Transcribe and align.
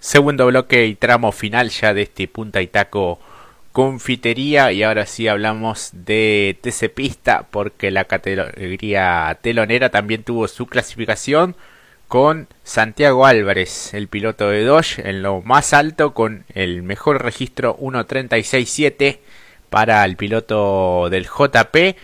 Segundo 0.00 0.46
bloque 0.46 0.86
y 0.86 0.94
tramo 0.94 1.30
final 1.30 1.68
ya 1.68 1.92
de 1.92 2.02
este 2.02 2.26
Punta 2.26 2.62
y 2.62 2.66
Taco 2.66 3.20
Confitería. 3.72 4.72
Y 4.72 4.82
ahora 4.82 5.04
sí 5.06 5.28
hablamos 5.28 5.90
de 5.92 6.58
TC 6.62 6.88
Pista 6.92 7.46
porque 7.50 7.90
la 7.90 8.04
categoría 8.04 9.38
telonera 9.42 9.90
también 9.90 10.24
tuvo 10.24 10.48
su 10.48 10.66
clasificación 10.66 11.54
con 12.08 12.48
Santiago 12.64 13.24
Álvarez, 13.24 13.94
el 13.94 14.08
piloto 14.08 14.48
de 14.48 14.64
Dodge, 14.64 14.98
en 15.08 15.22
lo 15.22 15.42
más 15.42 15.72
alto 15.72 16.12
con 16.12 16.44
el 16.54 16.82
mejor 16.82 17.22
registro 17.22 17.76
1.36.7 17.78 19.20
para 19.68 20.04
el 20.04 20.16
piloto 20.16 21.08
del 21.08 21.26
JP, 21.26 21.96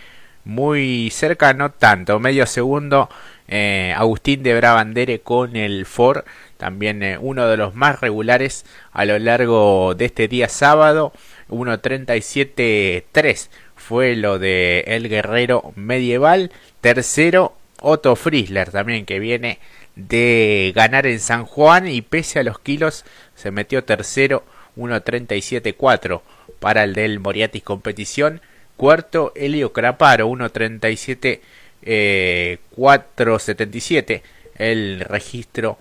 muy 0.45 1.09
cerca, 1.11 1.53
no 1.53 1.71
tanto, 1.71 2.19
medio 2.19 2.45
segundo 2.45 3.09
eh, 3.49 3.93
Agustín 3.97 4.43
de 4.43 4.55
Brabandere 4.55 5.19
con 5.19 5.57
el 5.57 5.85
Ford, 5.85 6.23
también 6.57 7.03
eh, 7.03 7.17
uno 7.19 7.47
de 7.47 7.57
los 7.57 7.75
más 7.75 8.01
regulares 8.01 8.65
a 8.91 9.05
lo 9.05 9.17
largo 9.19 9.93
de 9.95 10.05
este 10.05 10.27
día 10.27 10.49
sábado, 10.49 11.13
1.37.3 11.49 13.49
fue 13.75 14.15
lo 14.15 14.39
de 14.39 14.83
El 14.87 15.07
Guerrero 15.07 15.71
Medieval, 15.75 16.51
tercero 16.81 17.53
Otto 17.79 18.15
Friesler 18.15 18.71
también 18.71 19.05
que 19.05 19.19
viene 19.19 19.59
de 19.95 20.73
ganar 20.75 21.07
en 21.07 21.19
San 21.19 21.45
Juan 21.45 21.87
y 21.87 22.01
pese 22.01 22.39
a 22.39 22.43
los 22.43 22.59
kilos 22.59 23.05
se 23.35 23.51
metió 23.51 23.83
tercero 23.83 24.43
1.37.4 24.75 26.21
para 26.59 26.83
el 26.83 26.93
del 26.93 27.19
Moriatis 27.19 27.63
Competición, 27.63 28.41
cuarto 28.77 29.31
Elio 29.35 29.73
Craparo 29.73 30.29
1.37 30.29 31.39
eh, 31.83 32.57
477 32.75 34.23
el 34.57 35.01
registro 35.01 35.77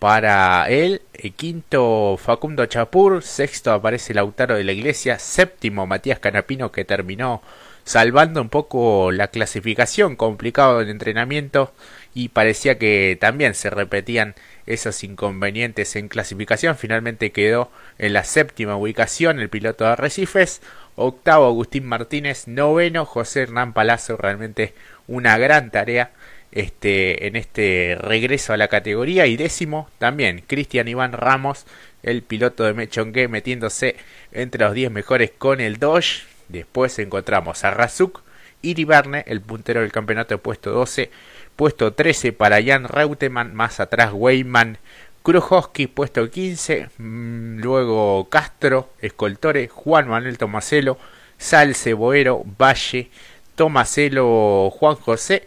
para 0.00 0.68
él. 0.68 1.02
El 1.12 1.34
quinto 1.34 2.16
Facundo 2.16 2.66
Chapur, 2.66 3.22
sexto 3.22 3.72
aparece 3.72 4.14
Lautaro 4.14 4.56
de 4.56 4.64
la 4.64 4.72
Iglesia, 4.72 5.20
séptimo 5.20 5.86
Matías 5.86 6.18
Canapino 6.18 6.72
que 6.72 6.84
terminó 6.84 7.42
salvando 7.84 8.40
un 8.40 8.48
poco 8.48 9.12
la 9.12 9.28
clasificación, 9.28 10.16
complicado 10.16 10.80
el 10.80 10.88
entrenamiento 10.88 11.72
y 12.14 12.30
parecía 12.30 12.78
que 12.78 13.16
también 13.20 13.54
se 13.54 13.70
repetían 13.70 14.34
esos 14.66 15.04
inconvenientes 15.04 15.94
en 15.96 16.08
clasificación. 16.08 16.76
Finalmente 16.76 17.30
quedó 17.30 17.70
en 17.98 18.14
la 18.14 18.24
séptima 18.24 18.76
ubicación 18.76 19.38
el 19.38 19.50
piloto 19.50 19.84
de 19.84 19.90
Arrecifes, 19.90 20.62
octavo 20.96 21.46
Agustín 21.46 21.86
Martínez, 21.86 22.48
noveno 22.48 23.04
José 23.04 23.42
Hernán 23.42 23.74
Palazzo, 23.74 24.16
realmente 24.16 24.72
una 25.06 25.36
gran 25.36 25.70
tarea 25.70 26.12
este, 26.52 27.26
en 27.26 27.36
este 27.36 27.96
regreso 28.00 28.52
a 28.52 28.56
la 28.56 28.68
categoría. 28.68 29.26
Y 29.26 29.36
décimo 29.36 29.88
también 29.98 30.42
Cristian 30.46 30.88
Iván 30.88 31.12
Ramos, 31.12 31.66
el 32.02 32.22
piloto 32.22 32.64
de 32.64 32.74
Mechongue, 32.74 33.28
metiéndose 33.28 33.96
entre 34.32 34.64
los 34.64 34.74
10 34.74 34.90
mejores 34.90 35.30
con 35.36 35.60
el 35.60 35.78
Dodge. 35.78 36.24
Después 36.48 36.98
encontramos 36.98 37.64
a 37.64 37.70
Razuk 37.70 38.22
Iribarne, 38.62 39.24
el 39.26 39.40
puntero 39.40 39.80
del 39.80 39.92
campeonato, 39.92 40.38
puesto 40.38 40.70
12. 40.70 41.10
Puesto 41.56 41.92
13 41.92 42.32
para 42.32 42.62
Jan 42.62 42.88
Reutemann, 42.88 43.54
más 43.54 43.80
atrás 43.80 44.10
Weyman 44.12 44.78
Krujowski, 45.22 45.86
puesto 45.86 46.28
15. 46.28 46.88
Mm, 46.98 47.60
luego 47.60 48.28
Castro, 48.30 48.90
Escoltore, 49.00 49.68
Juan 49.68 50.08
Manuel 50.08 50.38
Tomaselo, 50.38 50.98
Salce, 51.38 51.94
Boero, 51.94 52.44
Valle, 52.58 53.10
Tomaselo, 53.54 54.70
Juan 54.70 54.96
José, 54.96 55.46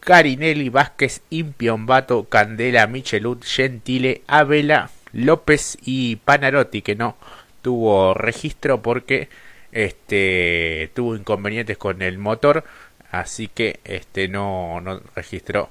Carinelli, 0.00 0.70
Vázquez, 0.70 1.22
Impiombato, 1.30 2.24
Candela, 2.24 2.86
Michelut, 2.86 3.44
Gentile, 3.44 4.22
Abela, 4.26 4.90
López 5.12 5.76
y 5.82 6.16
Panarotti, 6.16 6.82
que 6.82 6.96
no 6.96 7.16
tuvo 7.62 8.14
registro 8.14 8.82
porque 8.82 9.28
este 9.72 10.90
tuvo 10.94 11.16
inconvenientes 11.16 11.78
con 11.78 12.02
el 12.02 12.18
motor, 12.18 12.64
así 13.10 13.48
que 13.48 13.80
este 13.84 14.28
no, 14.28 14.82
registró 15.14 15.70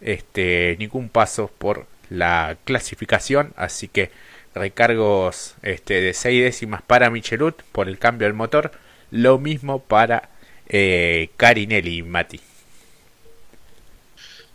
este 0.00 0.76
ningún 0.78 1.08
paso 1.08 1.50
por 1.58 1.86
la 2.10 2.56
clasificación, 2.64 3.52
así 3.56 3.88
que 3.88 4.10
recargos 4.54 5.54
este 5.62 6.00
de 6.00 6.14
seis 6.14 6.42
décimas 6.42 6.82
para 6.82 7.10
Michelut 7.10 7.62
por 7.72 7.88
el 7.88 7.98
cambio 7.98 8.26
del 8.26 8.34
motor, 8.34 8.72
lo 9.10 9.38
mismo 9.38 9.80
para 9.80 10.30
eh, 10.68 11.30
Carinelli, 11.36 12.02
Mati. 12.02 12.40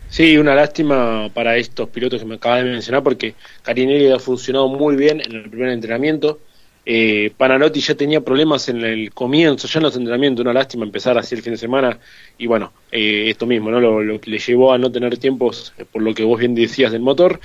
Sí, 0.09 0.38
una 0.38 0.53
lástima 0.53 1.30
para 1.34 1.58
estos 1.58 1.90
pilotos 1.90 2.19
que 2.19 2.25
me 2.25 2.36
acabas 2.36 2.64
de 2.64 2.69
mencionar 2.69 3.02
porque 3.02 3.34
Carinelli 3.64 4.12
ha 4.12 4.19
funcionado 4.19 4.68
muy 4.68 4.96
bien 4.96 5.19
en 5.19 5.31
el 5.31 5.50
primer 5.50 5.69
entrenamiento. 5.69 6.40
Eh, 6.86 7.34
ya 7.75 7.96
tenía 7.96 8.22
problemas 8.22 8.68
en 8.69 8.84
el 8.84 9.13
comienzo, 9.13 9.68
ya 9.68 9.80
en 9.80 9.84
los 9.84 9.96
entrenamientos, 9.96 10.44
una 10.44 10.53
lástima 10.53 10.86
empezar 10.86 11.18
así 11.18 11.34
el 11.34 11.42
fin 11.42 11.53
de 11.53 11.58
semana 11.58 11.97
y 12.38 12.46
bueno, 12.46 12.74
eh, 12.92 13.30
esto 13.30 13.46
mismo, 13.46 13.72
¿no? 13.72 13.80
Lo, 13.80 14.19
que 14.19 14.30
le 14.30 14.38
llevó 14.38 14.74
a 14.74 14.78
no 14.78 14.92
tener 14.92 15.18
tiempos 15.18 15.74
eh, 15.78 15.86
por 15.90 16.02
lo 16.02 16.13
que 16.13 16.24
vos 16.24 16.40
bien 16.40 16.53
decías 16.53 16.92
del 16.92 17.02
motor. 17.02 17.40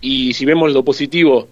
Y 0.00 0.32
si 0.34 0.44
vemos 0.44 0.72
lo 0.72 0.84
positivo, 0.84 1.48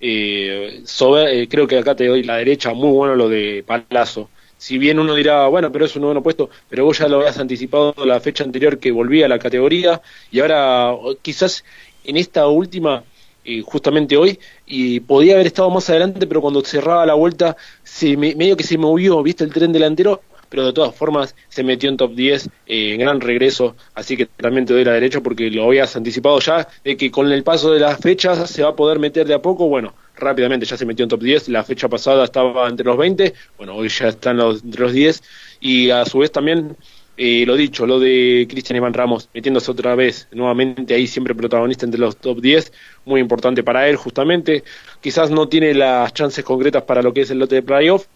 eh, 0.00 0.82
sobre, 0.84 1.48
creo 1.48 1.66
que 1.66 1.78
acá 1.78 1.94
te 1.94 2.06
doy 2.06 2.24
la 2.24 2.36
derecha, 2.36 2.74
muy 2.74 2.90
bueno 2.90 3.14
lo 3.14 3.28
de 3.28 3.64
Palazzo 3.66 4.30
si 4.60 4.76
bien 4.76 4.98
uno 4.98 5.14
dirá, 5.14 5.48
bueno, 5.48 5.72
pero 5.72 5.86
es 5.86 5.96
un 5.96 6.02
nuevo 6.02 6.22
puesto, 6.22 6.50
pero 6.68 6.84
vos 6.84 6.98
ya 6.98 7.08
lo 7.08 7.16
habías 7.16 7.38
anticipado 7.38 7.94
la 8.04 8.20
fecha 8.20 8.44
anterior 8.44 8.78
que 8.78 8.90
volvía 8.90 9.24
a 9.24 9.28
la 9.30 9.38
categoría 9.38 10.02
y 10.30 10.40
ahora 10.40 10.92
quizás 11.22 11.64
en 12.04 12.18
esta 12.18 12.46
última, 12.46 13.02
eh, 13.42 13.62
justamente 13.62 14.18
hoy, 14.18 14.38
y 14.66 15.00
podía 15.00 15.32
haber 15.34 15.46
estado 15.46 15.70
más 15.70 15.88
adelante, 15.88 16.26
pero 16.26 16.42
cuando 16.42 16.62
cerraba 16.62 17.06
la 17.06 17.14
vuelta, 17.14 17.56
se 17.82 18.18
medio 18.18 18.54
que 18.54 18.64
se 18.64 18.76
movió, 18.76 19.22
viste 19.22 19.44
el 19.44 19.52
tren 19.52 19.72
delantero, 19.72 20.20
pero 20.50 20.66
de 20.66 20.74
todas 20.74 20.94
formas 20.94 21.34
se 21.48 21.62
metió 21.62 21.88
en 21.88 21.96
top 21.96 22.14
10 22.14 22.50
eh, 22.66 22.92
en 22.92 23.00
gran 23.00 23.18
regreso, 23.22 23.76
así 23.94 24.14
que 24.14 24.26
también 24.26 24.66
te 24.66 24.74
doy 24.74 24.84
la 24.84 24.92
derecha 24.92 25.22
porque 25.22 25.50
lo 25.50 25.64
habías 25.64 25.96
anticipado 25.96 26.38
ya, 26.38 26.68
de 26.84 26.98
que 26.98 27.10
con 27.10 27.32
el 27.32 27.42
paso 27.44 27.72
de 27.72 27.80
las 27.80 27.98
fechas 27.98 28.50
se 28.50 28.62
va 28.62 28.70
a 28.70 28.76
poder 28.76 28.98
meter 28.98 29.26
de 29.26 29.32
a 29.32 29.40
poco, 29.40 29.68
bueno, 29.68 29.94
rápidamente 30.20 30.66
ya 30.66 30.76
se 30.76 30.86
metió 30.86 31.02
en 31.02 31.08
top 31.08 31.22
10, 31.22 31.48
la 31.48 31.64
fecha 31.64 31.88
pasada 31.88 32.24
estaba 32.24 32.68
entre 32.68 32.86
los 32.86 32.96
20, 32.96 33.34
bueno, 33.56 33.74
hoy 33.74 33.88
ya 33.88 34.08
están 34.08 34.36
los, 34.36 34.62
entre 34.62 34.82
los 34.82 34.92
10, 34.92 35.22
y 35.60 35.90
a 35.90 36.04
su 36.04 36.18
vez 36.18 36.30
también, 36.30 36.76
eh, 37.16 37.44
lo 37.46 37.56
dicho, 37.56 37.86
lo 37.86 37.98
de 37.98 38.46
Cristian 38.48 38.76
Iván 38.76 38.94
Ramos, 38.94 39.28
metiéndose 39.34 39.70
otra 39.70 39.94
vez 39.94 40.28
nuevamente 40.32 40.94
ahí 40.94 41.06
siempre 41.06 41.34
protagonista 41.34 41.84
entre 41.86 42.00
los 42.00 42.16
top 42.16 42.40
10, 42.40 42.72
muy 43.04 43.20
importante 43.20 43.62
para 43.62 43.88
él 43.88 43.96
justamente, 43.96 44.62
quizás 45.00 45.30
no 45.30 45.48
tiene 45.48 45.74
las 45.74 46.12
chances 46.12 46.44
concretas 46.44 46.82
para 46.84 47.02
lo 47.02 47.12
que 47.12 47.22
es 47.22 47.30
el 47.30 47.38
lote 47.38 47.56
de 47.56 47.62
playoff, 47.62 48.06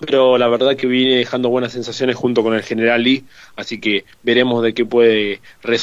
pero 0.00 0.38
la 0.38 0.48
verdad 0.48 0.76
que 0.76 0.86
viene 0.86 1.16
dejando 1.16 1.48
buenas 1.48 1.72
sensaciones 1.72 2.16
junto 2.16 2.42
con 2.42 2.54
el 2.54 2.62
general 2.62 3.02
Lee, 3.02 3.24
así 3.56 3.80
que 3.80 4.04
veremos 4.22 4.62
de 4.62 4.74
qué 4.74 4.84
puede, 4.84 5.40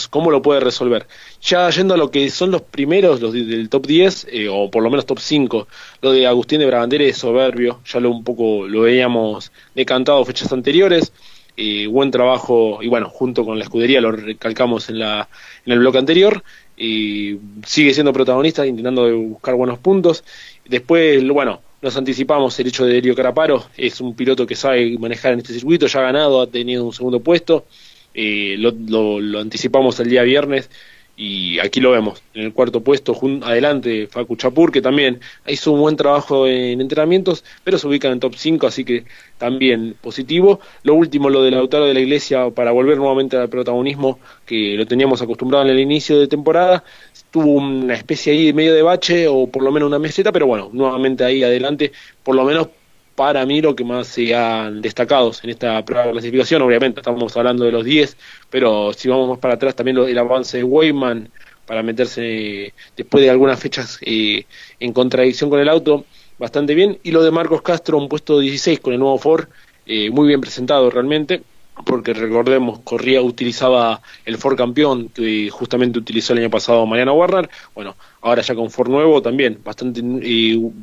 cómo 0.10 0.32
lo 0.32 0.42
puede 0.42 0.60
resolver. 0.60 1.08
Ya 1.42 1.70
yendo 1.70 1.94
a 1.94 1.98
lo 1.98 2.12
que 2.12 2.30
son 2.30 2.52
los 2.52 2.62
primeros, 2.62 3.22
los 3.22 3.34
del 3.34 3.70
top 3.70 3.88
10, 3.88 4.28
eh, 4.32 4.48
o 4.50 4.70
por 4.70 4.84
lo 4.84 4.90
menos 4.90 5.06
top 5.06 5.20
5, 5.20 5.68
lo 6.02 6.12
de 6.12 6.28
Agustín 6.28 6.60
de 6.60 6.66
Brabandere 6.68 7.10
es 7.10 7.18
soberbio, 7.18 7.82
ya 7.86 8.00
lo 8.00 8.12
un 8.12 8.24
poco 8.24 8.68
lo 8.68 8.82
veíamos 8.82 9.52
decantado 9.74 10.24
fechas 10.26 10.52
anteriores, 10.52 11.12
eh, 11.56 11.88
buen 11.88 12.12
trabajo, 12.12 12.80
y 12.82 12.88
bueno, 12.88 13.10
junto 13.10 13.46
con 13.46 13.58
la 13.58 13.64
escudería 13.64 14.02
lo 14.02 14.12
recalcamos 14.12 14.90
en, 14.90 15.00
la, 15.00 15.30
en 15.66 15.74
el 15.74 15.80
bloque 15.80 15.98
anterior, 15.98 16.44
y 16.76 17.38
sigue 17.66 17.94
siendo 17.94 18.14
protagonista, 18.14 18.66
intentando 18.66 19.16
buscar 19.16 19.56
buenos 19.56 19.80
puntos. 19.80 20.24
Después, 20.66 21.26
bueno, 21.28 21.62
nos 21.84 21.98
anticipamos 21.98 22.58
el 22.60 22.68
hecho 22.68 22.86
de 22.86 22.98
Elio 22.98 23.14
Caraparo, 23.14 23.66
es 23.76 24.00
un 24.00 24.16
piloto 24.16 24.48
que 24.48 24.56
sabe 24.56 24.98
manejar 24.98 25.34
en 25.34 25.40
este 25.40 25.54
circuito, 25.54 25.86
ya 25.86 26.00
ha 26.00 26.04
ganado, 26.04 26.42
ha 26.42 26.48
tenido 26.48 26.86
un 26.86 26.94
segundo 26.94 27.20
puesto, 27.20 27.66
eh, 28.14 28.56
lo, 28.58 28.72
lo, 29.20 29.40
anticipamos 29.40 30.00
el 30.00 30.10
día 30.10 30.24
viernes 30.24 30.70
y 31.16 31.60
aquí 31.60 31.80
lo 31.80 31.92
vemos, 31.92 32.24
en 32.34 32.46
el 32.46 32.54
cuarto 32.54 32.82
puesto, 32.82 33.16
adelante 33.44 34.08
Facu 34.08 34.36
Chapur, 34.36 34.72
que 34.72 34.82
también 34.82 35.20
hizo 35.48 35.72
un 35.72 35.82
buen 35.82 35.96
trabajo 35.96 36.48
en 36.48 36.82
entrenamientos, 36.82 37.44
pero 37.64 37.78
se 37.78 37.88
ubica 37.88 38.08
en 38.08 38.16
el 38.16 38.20
top 38.20 38.34
5, 38.36 38.66
así 38.66 38.84
que 38.84 39.06
también 39.38 39.96
positivo. 40.02 40.60
Lo 40.82 40.96
último, 40.96 41.30
lo 41.30 41.44
del 41.44 41.54
autor 41.54 41.86
de 41.86 41.94
la 41.94 42.00
iglesia, 42.00 42.50
para 42.50 42.72
volver 42.72 42.98
nuevamente 42.98 43.38
al 43.38 43.48
protagonismo 43.48 44.20
que 44.46 44.76
lo 44.76 44.88
teníamos 44.88 45.22
acostumbrado 45.22 45.64
en 45.66 45.70
el 45.70 45.80
inicio 45.80 46.20
de 46.20 46.28
temporada, 46.28 46.84
tuvo 47.30 47.52
una 47.52 47.94
especie 47.94 48.34
ahí 48.34 48.52
medio 48.52 48.74
de 48.74 48.82
bache, 48.82 49.28
o 49.28 49.46
por 49.46 49.62
lo 49.62 49.72
menos 49.72 49.88
una 49.88 50.00
meseta, 50.00 50.32
pero 50.32 50.48
bueno, 50.48 50.72
nuevamente 50.74 51.24
ahí 51.24 51.44
adelante, 51.44 51.92
por 52.24 52.36
lo 52.36 52.44
menos 52.44 52.70
para 53.16 53.46
mí 53.46 53.62
lo 53.62 53.76
que 53.76 53.84
más 53.84 54.08
se 54.08 54.34
han 54.36 54.82
destacado 54.82 55.32
en 55.44 55.50
esta 55.50 55.84
prueba 55.86 56.08
de 56.08 56.12
clasificación, 56.14 56.62
obviamente 56.62 57.00
estamos 57.00 57.36
hablando 57.38 57.66
de 57.66 57.72
los 57.72 57.86
10, 57.86 58.18
pero 58.50 58.92
si 58.94 59.08
vamos 59.08 59.30
más 59.30 59.40
para 59.40 59.56
atrás 59.56 59.76
también 59.76 59.98
el 59.98 60.18
avance 60.18 60.58
de 60.58 60.64
Weyman 60.64 61.30
para 61.66 61.84
meterse 61.84 62.74
después 62.98 63.24
de 63.24 63.30
algunas 63.30 63.60
fechas 63.60 64.00
eh, 64.02 64.46
en 64.80 64.94
contradicción 64.94 65.50
con 65.50 65.60
el 65.60 65.70
auto, 65.70 66.06
bastante 66.40 66.74
bien, 66.74 67.00
y 67.04 67.12
lo 67.12 67.24
de 67.24 67.32
Marcos 67.32 67.62
Castro, 67.62 67.98
un 67.98 68.10
puesto 68.10 68.40
16 68.40 68.80
con 68.80 68.94
el 68.94 69.00
nuevo 69.00 69.18
Ford, 69.18 69.48
eh, 69.86 70.10
muy 70.10 70.28
bien 70.28 70.42
presentado 70.42 70.90
realmente, 70.90 71.44
porque 71.86 72.14
recordemos, 72.14 72.80
Corría 72.80 73.22
utilizaba 73.22 74.02
el 74.26 74.38
Ford 74.38 74.56
campeón 74.56 75.10
que 75.10 75.50
justamente 75.50 76.00
utilizó 76.00 76.34
el 76.34 76.40
año 76.40 76.50
pasado 76.50 76.86
Mariano 76.86 77.14
Warner, 77.14 77.50
bueno, 77.74 77.96
ahora 78.22 78.42
ya 78.42 78.56
con 78.56 78.70
Ford 78.70 78.90
nuevo 78.90 79.22
también, 79.22 79.60
bastante 79.64 80.02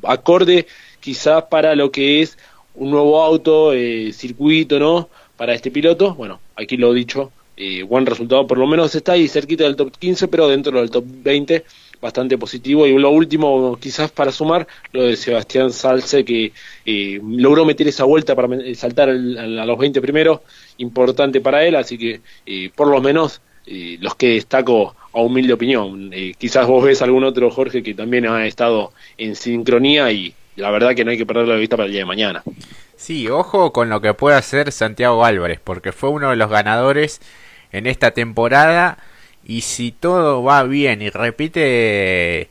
acorde 0.04 0.66
quizás 1.00 1.44
para 1.44 1.74
lo 1.74 1.90
que 1.90 2.22
es 2.22 2.38
un 2.74 2.90
nuevo 2.90 3.22
auto, 3.22 3.72
eh, 3.72 4.12
circuito, 4.12 4.78
¿no? 4.78 5.08
Para 5.36 5.54
este 5.54 5.70
piloto, 5.70 6.14
bueno, 6.14 6.40
aquí 6.56 6.76
lo 6.76 6.92
dicho, 6.92 7.32
eh, 7.56 7.82
buen 7.82 8.06
resultado, 8.06 8.46
por 8.46 8.58
lo 8.58 8.66
menos 8.66 8.94
está 8.94 9.12
ahí 9.12 9.28
cerquita 9.28 9.64
del 9.64 9.76
top 9.76 9.92
15, 9.98 10.28
pero 10.28 10.48
dentro 10.48 10.78
del 10.78 10.90
top 10.90 11.04
20 11.06 11.64
bastante 12.00 12.38
positivo. 12.38 12.86
Y 12.86 12.98
lo 12.98 13.10
último, 13.10 13.76
quizás 13.80 14.10
para 14.10 14.32
sumar, 14.32 14.66
lo 14.92 15.04
de 15.04 15.16
Sebastián 15.16 15.72
Salce, 15.72 16.24
que 16.24 16.52
eh, 16.86 17.20
logró 17.22 17.64
meter 17.64 17.88
esa 17.88 18.04
vuelta 18.04 18.34
para 18.34 18.48
saltar 18.74 19.10
a 19.10 19.12
los 19.12 19.78
20 19.78 20.00
primeros, 20.00 20.40
importante 20.78 21.40
para 21.40 21.64
él, 21.64 21.76
así 21.76 21.98
que 21.98 22.20
eh, 22.46 22.70
por 22.74 22.88
lo 22.88 23.00
menos 23.00 23.40
eh, 23.66 23.98
los 24.00 24.14
que 24.14 24.30
destaco 24.30 24.94
a 25.12 25.20
humilde 25.20 25.52
opinión. 25.52 26.10
quizás 26.38 26.66
vos 26.66 26.84
ves 26.84 27.02
algún 27.02 27.24
otro, 27.24 27.50
Jorge, 27.50 27.82
que 27.82 27.94
también 27.94 28.26
ha 28.26 28.46
estado 28.46 28.92
en 29.18 29.34
sincronía 29.34 30.10
y 30.12 30.34
la 30.60 30.70
verdad 30.70 30.94
que 30.94 31.04
no 31.04 31.10
hay 31.10 31.18
que 31.18 31.26
perder 31.26 31.48
la 31.48 31.56
vista 31.56 31.76
para 31.76 31.86
el 31.86 31.92
día 31.92 32.00
de 32.00 32.06
mañana. 32.06 32.42
Sí, 32.96 33.28
ojo 33.28 33.72
con 33.72 33.88
lo 33.88 34.00
que 34.00 34.14
puede 34.14 34.36
hacer 34.36 34.72
Santiago 34.72 35.24
Álvarez, 35.24 35.60
porque 35.62 35.92
fue 35.92 36.10
uno 36.10 36.30
de 36.30 36.36
los 36.36 36.50
ganadores 36.50 37.20
en 37.72 37.86
esta 37.86 38.10
temporada 38.10 38.98
y 39.44 39.62
si 39.62 39.92
todo 39.92 40.42
va 40.42 40.62
bien 40.64 41.02
y 41.02 41.10
repite 41.10 42.48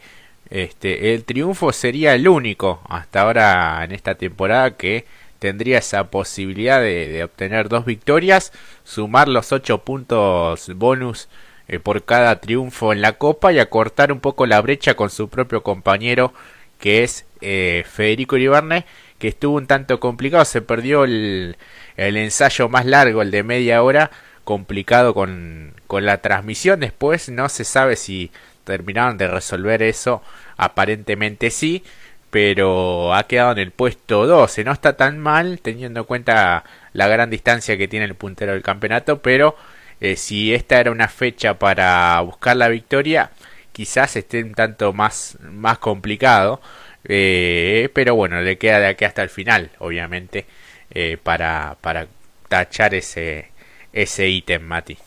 este 0.50 1.14
el 1.14 1.24
triunfo 1.24 1.72
sería 1.72 2.16
el 2.16 2.28
único 2.28 2.82
hasta 2.90 3.22
ahora 3.22 3.84
en 3.84 3.92
esta 3.92 4.16
temporada 4.16 4.72
que 4.72 5.06
tendría 5.38 5.78
esa 5.78 6.10
posibilidad 6.10 6.82
de, 6.82 7.24
obtener 7.24 7.70
dos 7.70 7.86
victorias 7.86 8.52
sumar 8.84 9.28
los 9.28 9.52
ocho 9.52 9.80
puntos 9.80 10.72
bonus 10.76 11.30
eh, 11.68 11.80
por 11.80 12.04
cada 12.04 12.40
triunfo 12.40 12.92
en 12.92 13.02
la 13.02 13.14
copa 13.14 13.54
y 13.54 13.60
acortar 13.60 14.12
un 14.12 14.20
poco 14.20 14.48
la 14.48 14.60
brecha 14.62 14.96
con 14.96 15.12
su 15.12 15.30
propio 15.30 15.62
compañero 15.62 16.34
que 16.80 17.04
es 17.04 17.26
eh, 17.42 17.84
Federico 17.90 18.38
Iribarne 18.38 18.86
que 19.18 19.28
estuvo 19.28 19.58
un 19.58 19.68
tanto 19.68 20.00
complicado 20.00 20.46
se 20.46 20.62
perdió 20.62 21.04
el, 21.04 21.58
el 21.98 22.18
ensayo 22.18 22.70
más 22.70 22.86
largo 22.86 23.22
el 23.22 23.32
de 23.32 23.44
media 23.44 23.84
hora 23.84 24.12
complicado 24.50 25.14
con, 25.14 25.76
con 25.86 26.06
la 26.08 26.22
transmisión. 26.22 26.80
Después 26.80 27.30
no 27.30 27.50
se 27.50 27.64
sabe 27.64 27.96
si 27.96 28.32
terminaron 28.64 29.16
de 29.16 29.28
resolver 29.28 29.84
eso. 29.84 30.24
Aparentemente 30.58 31.52
sí. 31.52 31.84
Pero 32.32 33.14
ha 33.14 33.28
quedado 33.28 33.52
en 33.52 33.60
el 33.60 33.70
puesto 33.72 34.26
12. 34.26 34.64
No 34.64 34.72
está 34.72 34.98
tan 34.98 35.20
mal 35.20 35.60
teniendo 35.62 36.00
en 36.00 36.06
cuenta 36.08 36.64
la 36.94 37.08
gran 37.08 37.30
distancia 37.30 37.78
que 37.78 37.88
tiene 37.88 38.06
el 38.06 38.16
puntero 38.16 38.54
del 38.54 38.64
campeonato. 38.64 39.22
Pero 39.22 39.56
eh, 40.02 40.16
si 40.16 40.52
esta 40.52 40.80
era 40.80 40.90
una 40.90 41.10
fecha 41.10 41.60
para 41.60 42.20
buscar 42.22 42.58
la 42.58 42.70
victoria, 42.70 43.30
quizás 43.72 44.16
esté 44.16 44.44
un 44.44 44.54
tanto 44.54 44.94
más, 44.94 45.38
más 45.42 45.80
complicado. 45.80 46.62
Eh, 47.06 47.90
pero 47.94 48.16
bueno, 48.16 48.42
le 48.42 48.58
queda 48.58 48.80
de 48.80 48.88
aquí 48.88 49.06
hasta 49.06 49.24
el 49.24 49.30
final, 49.30 49.72
obviamente, 49.80 50.46
eh, 50.92 51.18
para, 51.22 51.78
para 51.82 52.08
tachar 52.50 52.94
ese, 52.94 53.50
ese 53.94 54.28
ítem, 54.30 54.64
Mati. 54.64 54.98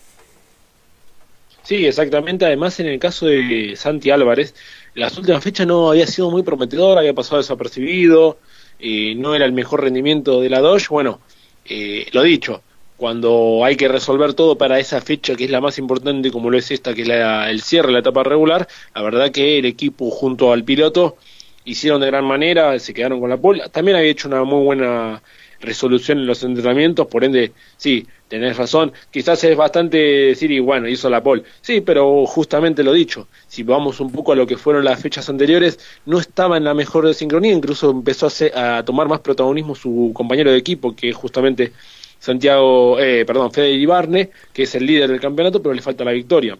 Sí, 1.62 1.86
exactamente. 1.86 2.44
Además, 2.44 2.80
en 2.80 2.86
el 2.86 2.98
caso 2.98 3.26
de 3.26 3.74
Santi 3.76 4.10
Álvarez, 4.10 4.54
las 4.94 5.16
últimas 5.16 5.42
fechas 5.42 5.66
no 5.66 5.90
había 5.90 6.06
sido 6.06 6.30
muy 6.30 6.42
prometedor, 6.42 6.98
había 6.98 7.14
pasado 7.14 7.38
desapercibido, 7.38 8.38
eh, 8.78 9.14
no 9.16 9.34
era 9.34 9.44
el 9.44 9.52
mejor 9.52 9.82
rendimiento 9.82 10.40
de 10.40 10.50
la 10.50 10.60
Dodge. 10.60 10.88
Bueno, 10.88 11.20
eh, 11.64 12.06
lo 12.12 12.22
dicho, 12.22 12.62
cuando 13.02 13.64
hay 13.64 13.74
que 13.74 13.88
resolver 13.88 14.32
todo 14.34 14.56
para 14.56 14.78
esa 14.78 15.00
fecha 15.00 15.34
que 15.34 15.46
es 15.46 15.50
la 15.50 15.60
más 15.60 15.76
importante, 15.76 16.30
como 16.30 16.50
lo 16.50 16.56
es 16.56 16.70
esta, 16.70 16.94
que 16.94 17.02
es 17.02 17.08
la, 17.08 17.50
el 17.50 17.60
cierre 17.60 17.88
de 17.88 17.94
la 17.94 17.98
etapa 17.98 18.22
regular, 18.22 18.68
la 18.94 19.02
verdad 19.02 19.32
que 19.32 19.58
el 19.58 19.64
equipo 19.64 20.08
junto 20.08 20.52
al 20.52 20.62
piloto 20.62 21.16
hicieron 21.64 22.00
de 22.00 22.06
gran 22.06 22.24
manera, 22.24 22.78
se 22.78 22.94
quedaron 22.94 23.18
con 23.18 23.28
la 23.28 23.38
pole. 23.38 23.64
También 23.72 23.96
había 23.96 24.08
hecho 24.08 24.28
una 24.28 24.44
muy 24.44 24.62
buena 24.62 25.20
resolución 25.58 26.18
en 26.20 26.26
los 26.28 26.44
entrenamientos, 26.44 27.08
por 27.08 27.24
ende, 27.24 27.50
sí, 27.76 28.06
tenés 28.28 28.56
razón, 28.56 28.92
quizás 29.10 29.42
es 29.42 29.56
bastante 29.56 29.96
decir, 29.96 30.52
y 30.52 30.60
bueno, 30.60 30.86
hizo 30.86 31.10
la 31.10 31.24
pole, 31.24 31.42
sí, 31.60 31.80
pero 31.80 32.24
justamente 32.24 32.84
lo 32.84 32.92
dicho, 32.92 33.26
si 33.48 33.64
vamos 33.64 33.98
un 33.98 34.12
poco 34.12 34.30
a 34.30 34.36
lo 34.36 34.46
que 34.46 34.56
fueron 34.56 34.84
las 34.84 35.02
fechas 35.02 35.28
anteriores, 35.28 35.80
no 36.06 36.20
estaba 36.20 36.56
en 36.56 36.62
la 36.62 36.74
mejor 36.74 37.12
sincronía, 37.14 37.52
incluso 37.52 37.90
empezó 37.90 38.28
a, 38.54 38.84
tomar 38.84 39.08
más 39.08 39.18
protagonismo 39.18 39.74
su 39.74 40.12
compañero 40.14 40.52
de 40.52 40.58
equipo, 40.58 40.94
que 40.94 41.12
justamente 41.12 41.72
Santiago, 42.22 43.00
eh, 43.00 43.24
perdón, 43.26 43.50
Fede 43.50 43.72
Ibarne, 43.72 44.30
que 44.52 44.62
es 44.62 44.74
el 44.76 44.86
líder 44.86 45.10
del 45.10 45.20
campeonato, 45.20 45.60
pero 45.60 45.74
le 45.74 45.82
falta 45.82 46.04
la 46.04 46.12
victoria 46.12 46.56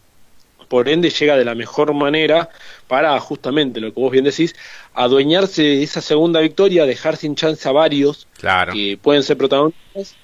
por 0.72 0.88
ende 0.88 1.10
llega 1.10 1.36
de 1.36 1.44
la 1.44 1.54
mejor 1.54 1.92
manera 1.92 2.48
para 2.88 3.20
justamente 3.20 3.78
lo 3.78 3.92
que 3.92 4.00
vos 4.00 4.10
bien 4.10 4.24
decís, 4.24 4.54
adueñarse 4.94 5.62
de 5.62 5.82
esa 5.82 6.00
segunda 6.00 6.40
victoria, 6.40 6.86
dejar 6.86 7.18
sin 7.18 7.34
chance 7.34 7.68
a 7.68 7.72
varios 7.72 8.26
que 8.72 8.98
pueden 9.00 9.22
ser 9.22 9.36
protagonistas. 9.36 10.16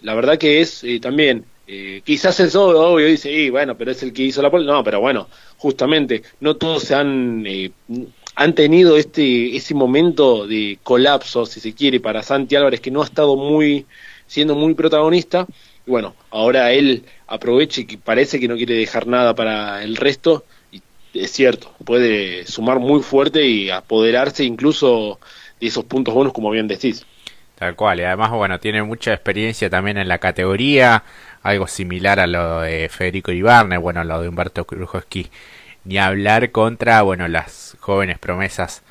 La 0.00 0.14
verdad 0.14 0.38
que 0.38 0.62
es 0.62 0.82
eh, 0.84 1.00
también, 1.00 1.44
eh, 1.66 2.00
quizás 2.02 2.40
es 2.40 2.54
obvio, 2.54 3.06
dice, 3.06 3.30
y 3.30 3.50
bueno, 3.50 3.76
pero 3.76 3.90
es 3.90 4.02
el 4.02 4.14
que 4.14 4.22
hizo 4.22 4.40
la 4.40 4.50
pole. 4.50 4.64
No, 4.64 4.82
pero 4.82 5.00
bueno, 5.00 5.28
justamente, 5.58 6.22
no 6.40 6.56
todos 6.56 6.84
se 6.84 6.94
han, 6.94 7.44
eh, 7.46 7.70
han 8.36 8.54
tenido 8.54 8.96
este, 8.96 9.54
ese 9.54 9.74
momento 9.74 10.46
de 10.46 10.78
colapso, 10.82 11.44
si 11.44 11.60
se 11.60 11.74
quiere, 11.74 12.00
para 12.00 12.22
Santi 12.22 12.56
Álvarez, 12.56 12.80
que 12.80 12.90
no 12.90 13.02
ha 13.02 13.04
estado 13.04 13.36
muy, 13.36 13.84
siendo 14.30 14.54
muy 14.54 14.74
protagonista. 14.74 15.44
Y 15.84 15.90
bueno, 15.90 16.14
ahora 16.30 16.70
él 16.70 17.04
aproveche 17.26 17.84
que 17.84 17.98
parece 17.98 18.38
que 18.38 18.46
no 18.46 18.54
quiere 18.54 18.74
dejar 18.74 19.08
nada 19.08 19.34
para 19.34 19.82
el 19.82 19.96
resto 19.96 20.44
y 20.70 20.80
es 21.14 21.32
cierto, 21.32 21.74
puede 21.84 22.46
sumar 22.46 22.78
muy 22.78 23.02
fuerte 23.02 23.44
y 23.44 23.70
apoderarse 23.70 24.44
incluso 24.44 25.18
de 25.60 25.66
esos 25.66 25.84
puntos 25.84 26.14
buenos 26.14 26.32
como 26.32 26.50
bien 26.50 26.68
decís. 26.68 27.04
Tal 27.56 27.74
cual, 27.74 27.98
y 27.98 28.04
además, 28.04 28.30
bueno, 28.30 28.60
tiene 28.60 28.84
mucha 28.84 29.12
experiencia 29.12 29.68
también 29.68 29.98
en 29.98 30.06
la 30.06 30.18
categoría, 30.18 31.02
algo 31.42 31.66
similar 31.66 32.20
a 32.20 32.28
lo 32.28 32.60
de 32.60 32.88
Federico 32.88 33.32
Ibarne, 33.32 33.78
bueno, 33.78 34.04
lo 34.04 34.22
de 34.22 34.28
Humberto 34.28 34.64
Krujowski, 34.64 35.28
ni 35.84 35.98
hablar 35.98 36.52
contra, 36.52 37.02
bueno, 37.02 37.26
las 37.26 37.76
jóvenes 37.80 38.18
promesas 38.18 38.82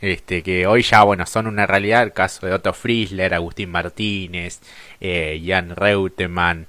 este 0.00 0.42
que 0.42 0.66
hoy 0.66 0.82
ya 0.82 1.02
bueno 1.02 1.26
son 1.26 1.46
una 1.46 1.66
realidad. 1.66 2.02
El 2.02 2.12
caso 2.12 2.46
de 2.46 2.52
Otto 2.52 2.72
Friesler, 2.72 3.34
Agustín 3.34 3.70
Martínez, 3.70 4.60
eh, 5.00 5.42
Jan 5.44 5.74
Reutemann, 5.74 6.66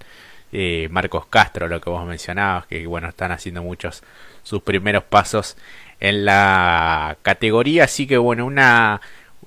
eh, 0.52 0.88
Marcos 0.92 1.26
Castro, 1.28 1.68
lo 1.68 1.82
que 1.82 1.90
vos 1.90 2.06
mencionabas, 2.06 2.68
que 2.68 2.86
bueno, 2.88 3.10
están 3.10 3.32
haciendo 3.32 3.64
muchos 3.64 4.04
sus 4.44 4.62
primeros 4.62 5.04
pasos 5.04 5.58
en 6.00 6.26
la 6.26 7.18
categoría, 7.22 7.86
así 7.86 8.08
que 8.08 8.18
bueno, 8.18 8.46
una 8.46 9.02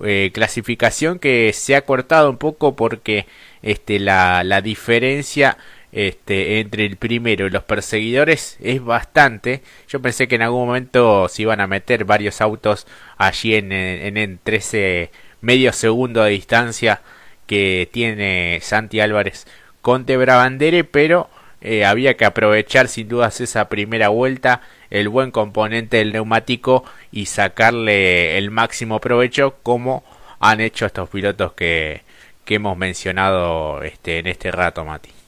eh, 0.04 0.30
clasificación 0.32 1.18
que 1.18 1.52
se 1.54 1.76
ha 1.76 1.82
cortado 1.82 2.30
un 2.30 2.38
poco 2.38 2.76
porque 2.76 3.26
este 3.62 3.98
la, 3.98 4.44
la 4.44 4.60
diferencia 4.60 5.58
este, 5.92 6.60
entre 6.60 6.86
el 6.86 6.96
primero 6.96 7.46
y 7.46 7.50
los 7.50 7.64
perseguidores 7.64 8.56
es 8.60 8.82
bastante. 8.82 9.62
Yo 9.88 10.00
pensé 10.00 10.28
que 10.28 10.36
en 10.36 10.42
algún 10.42 10.66
momento 10.66 11.28
se 11.28 11.42
iban 11.42 11.60
a 11.60 11.66
meter 11.66 12.04
varios 12.04 12.40
autos 12.40 12.86
allí 13.16 13.54
en, 13.54 13.72
en, 13.72 14.16
en 14.16 14.38
13 14.42 15.10
medio 15.40 15.72
segundo 15.72 16.22
de 16.22 16.30
distancia 16.30 17.02
que 17.46 17.88
tiene 17.92 18.60
Santi 18.62 19.00
Álvarez 19.00 19.46
Conte 19.82 20.16
Brabandere, 20.16 20.84
pero 20.84 21.28
eh, 21.60 21.84
había 21.84 22.16
que 22.16 22.24
aprovechar 22.24 22.88
sin 22.88 23.08
dudas 23.08 23.40
esa 23.40 23.68
primera 23.68 24.08
vuelta, 24.08 24.62
el 24.90 25.08
buen 25.08 25.30
componente 25.30 25.98
del 25.98 26.12
neumático 26.12 26.84
y 27.10 27.26
sacarle 27.26 28.38
el 28.38 28.50
máximo 28.50 29.00
provecho 29.00 29.56
como 29.62 30.04
han 30.38 30.60
hecho 30.60 30.86
estos 30.86 31.08
pilotos 31.08 31.52
que, 31.52 32.02
que 32.44 32.54
hemos 32.56 32.76
mencionado 32.76 33.82
este, 33.82 34.18
en 34.18 34.26
este 34.26 34.50
rato, 34.50 34.84
Mati. 34.84 35.19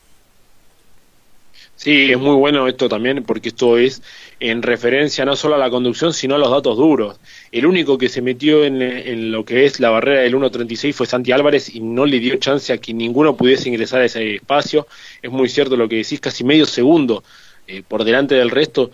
Sí, 1.82 2.12
es 2.12 2.18
muy 2.18 2.36
bueno 2.36 2.68
esto 2.68 2.88
también 2.88 3.24
porque 3.24 3.48
esto 3.48 3.76
es 3.76 4.02
en 4.38 4.62
referencia 4.62 5.24
no 5.24 5.34
solo 5.34 5.56
a 5.56 5.58
la 5.58 5.68
conducción, 5.68 6.12
sino 6.14 6.36
a 6.36 6.38
los 6.38 6.48
datos 6.48 6.76
duros. 6.76 7.18
El 7.50 7.66
único 7.66 7.98
que 7.98 8.08
se 8.08 8.22
metió 8.22 8.64
en, 8.64 9.32
lo 9.32 9.44
que 9.44 9.64
es 9.64 9.80
la 9.80 9.90
barrera 9.90 10.20
del 10.20 10.36
1.36 10.36 10.92
fue 10.94 11.08
Santi 11.08 11.32
Álvarez 11.32 11.74
y 11.74 11.80
no 11.80 12.06
le 12.06 12.20
dio 12.20 12.36
chance 12.36 12.72
a 12.72 12.78
que 12.78 12.94
ninguno 12.94 13.36
pudiese 13.36 13.68
ingresar 13.68 14.00
a 14.00 14.04
ese 14.04 14.36
espacio. 14.36 14.86
Es 15.22 15.32
muy 15.32 15.48
cierto 15.48 15.76
lo 15.76 15.88
que 15.88 15.96
decís, 15.96 16.20
casi 16.20 16.44
medio 16.44 16.66
segundo 16.66 17.24
eh, 17.66 17.82
por 17.86 18.04
delante 18.04 18.36
del 18.36 18.50
resto. 18.50 18.92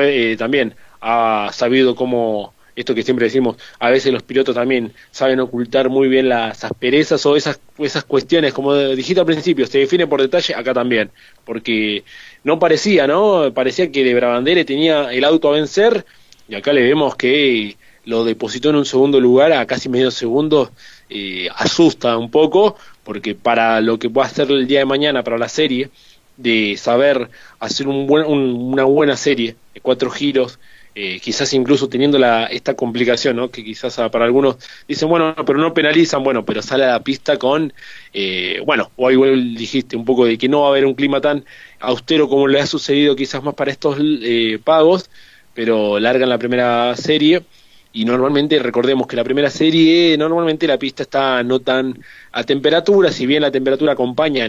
Eh, 0.00 0.36
también 0.38 0.76
ha 1.00 1.50
sabido 1.52 1.96
cómo 1.96 2.54
esto 2.76 2.94
que 2.94 3.02
siempre 3.02 3.26
decimos, 3.26 3.56
a 3.78 3.90
veces 3.90 4.12
los 4.12 4.22
pilotos 4.22 4.54
también 4.54 4.92
saben 5.10 5.40
ocultar 5.40 5.88
muy 5.88 6.08
bien 6.08 6.28
las 6.28 6.64
asperezas 6.64 7.24
o 7.26 7.36
esas, 7.36 7.60
esas 7.78 8.04
cuestiones, 8.04 8.52
como 8.52 8.74
dijiste 8.76 9.20
al 9.20 9.26
principio, 9.26 9.66
se 9.66 9.78
define 9.78 10.06
por 10.06 10.20
detalle, 10.20 10.54
acá 10.54 10.74
también, 10.74 11.10
porque 11.44 12.04
no 12.44 12.58
parecía, 12.58 13.06
¿no? 13.06 13.52
Parecía 13.52 13.90
que 13.90 14.04
de 14.04 14.14
Brabandere 14.14 14.64
tenía 14.64 15.12
el 15.12 15.24
auto 15.24 15.48
a 15.48 15.52
vencer 15.52 16.04
y 16.48 16.54
acá 16.54 16.72
le 16.72 16.82
vemos 16.82 17.16
que 17.16 17.76
lo 18.04 18.24
depositó 18.24 18.70
en 18.70 18.76
un 18.76 18.86
segundo 18.86 19.20
lugar 19.20 19.52
a 19.52 19.66
casi 19.66 19.88
medio 19.88 20.10
segundo, 20.10 20.70
eh, 21.08 21.48
asusta 21.54 22.16
un 22.16 22.30
poco, 22.30 22.76
porque 23.04 23.34
para 23.34 23.80
lo 23.80 23.98
que 23.98 24.08
va 24.08 24.24
a 24.24 24.26
hacer 24.26 24.50
el 24.50 24.66
día 24.66 24.80
de 24.80 24.84
mañana 24.84 25.22
para 25.22 25.38
la 25.38 25.48
serie, 25.48 25.90
de 26.36 26.76
saber 26.78 27.28
hacer 27.58 27.86
un 27.86 28.06
buen, 28.06 28.26
una 28.26 28.84
buena 28.84 29.16
serie, 29.16 29.56
de 29.74 29.80
cuatro 29.80 30.10
giros, 30.10 30.58
eh, 30.94 31.20
quizás 31.20 31.52
incluso 31.54 31.88
teniendo 31.88 32.18
la, 32.18 32.46
esta 32.46 32.74
complicación, 32.74 33.36
¿no? 33.36 33.50
que 33.50 33.62
quizás 33.62 33.96
para 34.10 34.24
algunos 34.24 34.56
dicen, 34.88 35.08
bueno, 35.08 35.34
pero 35.46 35.58
no 35.58 35.72
penalizan, 35.72 36.24
bueno, 36.24 36.44
pero 36.44 36.62
sale 36.62 36.84
a 36.84 36.88
la 36.92 37.04
pista 37.04 37.38
con, 37.38 37.72
eh, 38.12 38.60
bueno, 38.66 38.90
o 38.96 39.10
igual 39.10 39.54
dijiste 39.54 39.96
un 39.96 40.04
poco 40.04 40.26
de 40.26 40.36
que 40.36 40.48
no 40.48 40.62
va 40.62 40.66
a 40.66 40.70
haber 40.70 40.86
un 40.86 40.94
clima 40.94 41.20
tan 41.20 41.44
austero 41.78 42.28
como 42.28 42.48
le 42.48 42.60
ha 42.60 42.66
sucedido 42.66 43.14
quizás 43.14 43.42
más 43.42 43.54
para 43.54 43.70
estos 43.70 43.98
eh, 44.00 44.58
pagos, 44.64 45.10
pero 45.54 46.00
largan 46.00 46.28
la 46.28 46.38
primera 46.38 46.96
serie 46.96 47.44
y 47.92 48.04
normalmente 48.04 48.58
recordemos 48.58 49.06
que 49.06 49.16
la 49.16 49.24
primera 49.24 49.50
serie 49.50 50.16
normalmente 50.18 50.66
la 50.66 50.78
pista 50.78 51.04
está 51.04 51.42
no 51.44 51.60
tan 51.60 51.98
a 52.32 52.42
temperatura, 52.42 53.12
si 53.12 53.26
bien 53.26 53.42
la 53.42 53.50
temperatura 53.50 53.92
acompaña 53.92 54.48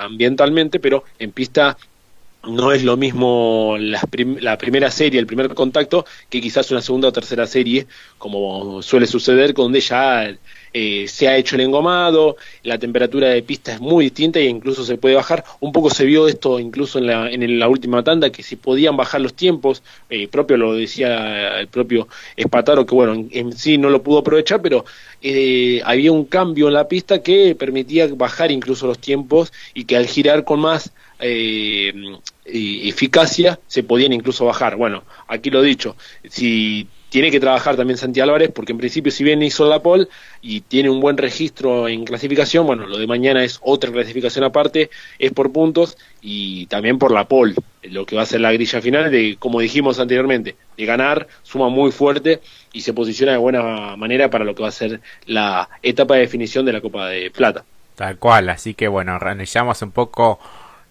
ambientalmente, 0.00 0.80
pero 0.80 1.04
en 1.18 1.32
pista 1.32 1.76
no 2.48 2.72
es 2.72 2.82
lo 2.82 2.96
mismo 2.96 3.76
la, 3.78 4.00
primera 4.58 4.90
serie, 4.90 5.20
el 5.20 5.26
primer 5.26 5.54
contacto, 5.54 6.04
que 6.28 6.40
quizás 6.40 6.70
una 6.70 6.82
segunda 6.82 7.08
o 7.08 7.12
tercera 7.12 7.46
serie, 7.46 7.86
como 8.18 8.82
suele 8.82 9.06
suceder, 9.06 9.54
donde 9.54 9.80
ya 9.80 10.34
eh, 10.72 11.06
se 11.08 11.28
ha 11.28 11.36
hecho 11.36 11.56
el 11.56 11.62
engomado, 11.62 12.36
la 12.62 12.78
temperatura 12.78 13.28
de 13.28 13.42
pista 13.42 13.72
es 13.72 13.80
muy 13.80 14.04
distinta 14.04 14.38
e 14.38 14.44
incluso 14.44 14.84
se 14.84 14.96
puede 14.96 15.14
bajar. 15.14 15.44
Un 15.60 15.72
poco 15.72 15.90
se 15.90 16.04
vio 16.04 16.28
esto 16.28 16.58
incluso 16.58 16.98
en 16.98 17.06
la, 17.06 17.30
en 17.30 17.58
la 17.58 17.68
última 17.68 18.02
tanda, 18.02 18.30
que 18.30 18.42
si 18.42 18.56
podían 18.56 18.96
bajar 18.96 19.20
los 19.20 19.34
tiempos, 19.34 19.82
eh, 20.10 20.28
propio 20.28 20.56
lo 20.56 20.74
decía 20.74 21.60
el 21.60 21.68
propio 21.68 22.08
Espataro, 22.36 22.86
que 22.86 22.94
bueno, 22.94 23.26
en, 23.30 23.52
sí 23.52 23.78
no 23.78 23.90
lo 23.90 24.02
pudo 24.02 24.18
aprovechar, 24.18 24.62
pero 24.62 24.84
eh, 25.22 25.80
había 25.84 26.12
un 26.12 26.24
cambio 26.24 26.68
en 26.68 26.74
la 26.74 26.88
pista 26.88 27.22
que 27.22 27.54
permitía 27.54 28.08
bajar 28.14 28.50
incluso 28.50 28.86
los 28.86 28.98
tiempos 28.98 29.52
y 29.74 29.84
que 29.84 29.96
al 29.96 30.06
girar 30.06 30.44
con 30.44 30.60
más 30.60 30.92
eh, 31.20 31.92
eficacia 32.44 33.58
se 33.66 33.82
podían 33.82 34.12
incluso 34.12 34.44
bajar. 34.44 34.76
Bueno, 34.76 35.04
aquí 35.26 35.50
lo 35.50 35.62
dicho, 35.62 35.96
si 36.28 36.86
tiene 37.08 37.30
que 37.30 37.40
trabajar 37.40 37.76
también 37.76 37.96
Santi 37.96 38.20
Álvarez, 38.20 38.50
porque 38.54 38.72
en 38.72 38.78
principio 38.78 39.10
si 39.10 39.24
bien 39.24 39.42
hizo 39.42 39.68
la 39.68 39.80
pole 39.80 40.08
y 40.42 40.60
tiene 40.60 40.90
un 40.90 41.00
buen 41.00 41.16
registro 41.16 41.88
en 41.88 42.04
clasificación, 42.04 42.66
bueno, 42.66 42.86
lo 42.86 42.98
de 42.98 43.06
mañana 43.06 43.42
es 43.42 43.58
otra 43.62 43.90
clasificación 43.90 44.44
aparte, 44.44 44.90
es 45.18 45.32
por 45.32 45.52
puntos 45.52 45.96
y 46.20 46.66
también 46.66 46.98
por 46.98 47.10
la 47.10 47.26
pole, 47.26 47.54
lo 47.82 48.04
que 48.04 48.16
va 48.16 48.22
a 48.22 48.26
ser 48.26 48.40
la 48.40 48.52
grilla 48.52 48.80
final 48.80 49.10
de, 49.10 49.36
como 49.38 49.60
dijimos 49.60 49.98
anteriormente, 49.98 50.56
de 50.76 50.84
ganar, 50.84 51.28
suma 51.42 51.68
muy 51.68 51.92
fuerte 51.92 52.40
y 52.72 52.82
se 52.82 52.92
posiciona 52.92 53.32
de 53.32 53.38
buena 53.38 53.96
manera 53.96 54.30
para 54.30 54.44
lo 54.44 54.54
que 54.54 54.62
va 54.62 54.68
a 54.68 54.72
ser 54.72 55.00
la 55.26 55.68
etapa 55.82 56.14
de 56.14 56.20
definición 56.20 56.66
de 56.66 56.72
la 56.72 56.80
Copa 56.80 57.08
de 57.08 57.30
Plata. 57.30 57.64
Tal 57.94 58.18
cual, 58.18 58.48
así 58.50 58.74
que 58.74 58.86
bueno, 58.86 59.16
analizamos 59.20 59.82
un 59.82 59.90
poco 59.90 60.38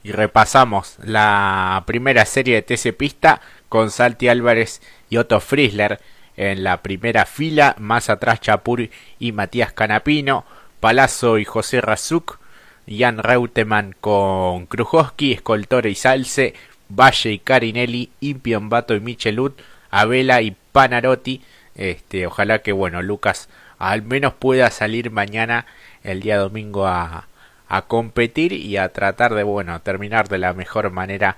y 0.04 0.12
repasamos 0.12 0.98
la 1.04 1.84
primera 1.86 2.26
serie 2.26 2.56
de 2.56 2.62
TC 2.62 2.96
Pista 2.96 3.42
con 3.70 3.92
Salti 3.92 4.28
Álvarez 4.28 4.82
y 5.10 5.18
Otto 5.18 5.40
Friesler 5.40 6.00
en 6.36 6.64
la 6.64 6.82
primera 6.82 7.26
fila, 7.26 7.76
más 7.80 8.10
atrás 8.10 8.40
Chapur 8.42 8.90
y 9.20 9.32
Matías 9.32 9.74
Canapino, 9.74 10.46
Palazzo 10.80 11.40
y 11.40 11.46
José 11.46 11.82
Razuk, 11.82 12.40
Jan 12.88 13.18
Reutemann 13.18 13.96
con 14.00 14.68
Krujowski, 14.68 15.34
Escoltore 15.34 15.90
y 15.90 15.96
Salce, 15.96 16.54
Valle 16.90 17.32
y 17.32 17.40
Carinelli, 17.40 18.12
Impiombato 18.22 18.96
y 18.96 19.00
Michelut, 19.00 19.60
Abela 19.90 20.42
y 20.42 20.56
Panarotti. 20.72 21.42
Este, 21.76 22.28
ojalá 22.28 22.60
que 22.60 22.72
bueno, 22.72 23.02
Lucas 23.02 23.50
al 23.78 24.02
menos 24.02 24.34
pueda 24.34 24.72
salir 24.72 25.12
mañana 25.12 25.66
el 26.04 26.22
día 26.22 26.38
domingo 26.38 26.88
a, 26.88 27.28
a 27.68 27.82
competir 27.84 28.54
y 28.54 28.78
a 28.78 28.90
tratar 28.90 29.34
de 29.34 29.44
bueno 29.44 29.80
terminar 29.82 30.30
de 30.30 30.38
la 30.38 30.54
mejor 30.54 30.90
manera 30.92 31.38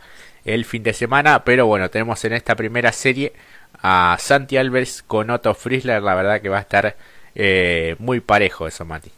el 0.54 0.66
fin 0.66 0.84
de 0.84 0.94
semana 0.94 1.44
pero 1.44 1.68
bueno 1.68 1.90
tenemos 1.90 2.24
en 2.26 2.34
esta 2.34 2.56
primera 2.56 2.92
serie 2.92 3.34
a 3.82 4.18
Santi 4.20 4.58
Alves 4.58 5.04
con 5.06 5.30
Otto 5.30 5.54
Friesler. 5.54 6.02
La 6.02 6.16
verdad 6.16 6.42
que 6.42 6.50
va 6.50 6.58
a 6.58 6.62
estar 6.62 6.96
eh, 7.36 7.96
muy 8.00 8.20
parejo 8.20 8.68
eso 8.68 8.86
Mati. 8.86 9.10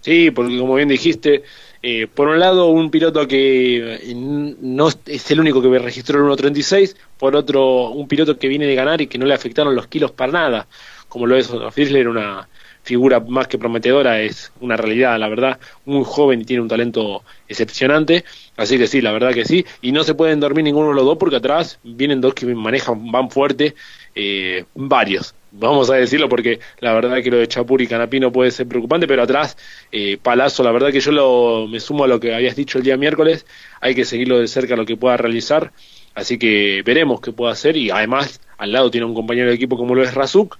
Sí 0.00 0.30
porque 0.30 0.58
como 0.58 0.74
bien 0.74 0.88
dijiste 0.88 1.44
eh, 1.82 2.06
por 2.12 2.28
un 2.28 2.38
lado 2.38 2.68
un 2.68 2.90
piloto 2.90 3.26
que 3.26 3.96
eh, 3.96 4.14
no 4.14 4.88
es 4.88 5.30
el 5.30 5.40
único 5.40 5.60
que 5.60 5.78
registró 5.78 6.18
el 6.18 6.38
1.36 6.38 6.96
por 7.18 7.36
otro 7.36 7.90
un 7.90 8.08
piloto 8.08 8.38
que 8.38 8.48
viene 8.48 8.66
de 8.66 8.74
ganar 8.74 9.00
y 9.00 9.08
que 9.08 9.18
no 9.18 9.26
le 9.26 9.34
afectaron 9.34 9.74
los 9.74 9.88
kilos 9.88 10.12
para 10.12 10.32
nada 10.32 10.68
como 11.08 11.26
lo 11.26 11.36
es 11.36 11.50
Otto 11.50 11.70
Friesler 11.70 12.08
una 12.08 12.48
figura 12.86 13.18
más 13.18 13.48
que 13.48 13.58
prometedora, 13.58 14.20
es 14.22 14.52
una 14.60 14.76
realidad, 14.76 15.18
la 15.18 15.28
verdad, 15.28 15.58
muy 15.84 16.04
joven 16.04 16.40
y 16.40 16.44
tiene 16.44 16.62
un 16.62 16.68
talento 16.68 17.24
excepcionante, 17.48 18.24
así 18.56 18.78
que 18.78 18.86
sí, 18.86 19.00
la 19.00 19.10
verdad 19.10 19.34
que 19.34 19.44
sí, 19.44 19.66
y 19.82 19.90
no 19.90 20.04
se 20.04 20.14
pueden 20.14 20.38
dormir 20.38 20.64
ninguno 20.64 20.90
de 20.90 20.94
los 20.94 21.04
dos 21.04 21.18
porque 21.18 21.36
atrás 21.36 21.80
vienen 21.82 22.20
dos 22.20 22.32
que 22.34 22.46
manejan, 22.46 23.10
van 23.10 23.28
fuerte, 23.28 23.74
eh, 24.14 24.64
varios, 24.76 25.34
vamos 25.50 25.90
a 25.90 25.94
decirlo 25.94 26.28
porque 26.28 26.60
la 26.78 26.92
verdad 26.94 27.20
que 27.22 27.30
lo 27.30 27.38
de 27.38 27.48
Chapur 27.48 27.82
y 27.82 27.88
Canapino 27.88 28.30
puede 28.30 28.52
ser 28.52 28.68
preocupante, 28.68 29.08
pero 29.08 29.24
atrás, 29.24 29.56
eh, 29.90 30.16
Palazzo, 30.22 30.62
la 30.62 30.70
verdad 30.70 30.92
que 30.92 31.00
yo 31.00 31.10
lo, 31.10 31.66
me 31.66 31.80
sumo 31.80 32.04
a 32.04 32.08
lo 32.08 32.20
que 32.20 32.36
habías 32.36 32.54
dicho 32.54 32.78
el 32.78 32.84
día 32.84 32.96
miércoles, 32.96 33.46
hay 33.80 33.96
que 33.96 34.04
seguirlo 34.04 34.38
de 34.38 34.46
cerca 34.46 34.76
lo 34.76 34.86
que 34.86 34.96
pueda 34.96 35.16
realizar, 35.16 35.72
así 36.14 36.38
que 36.38 36.82
veremos 36.84 37.20
qué 37.20 37.32
puede 37.32 37.52
hacer. 37.52 37.76
Y 37.76 37.90
además 37.90 38.40
al 38.58 38.70
lado 38.72 38.90
tiene 38.92 39.06
un 39.06 39.14
compañero 39.14 39.48
de 39.48 39.54
equipo 39.54 39.76
como 39.76 39.94
lo 39.94 40.04
es 40.04 40.14
Razuk, 40.14 40.56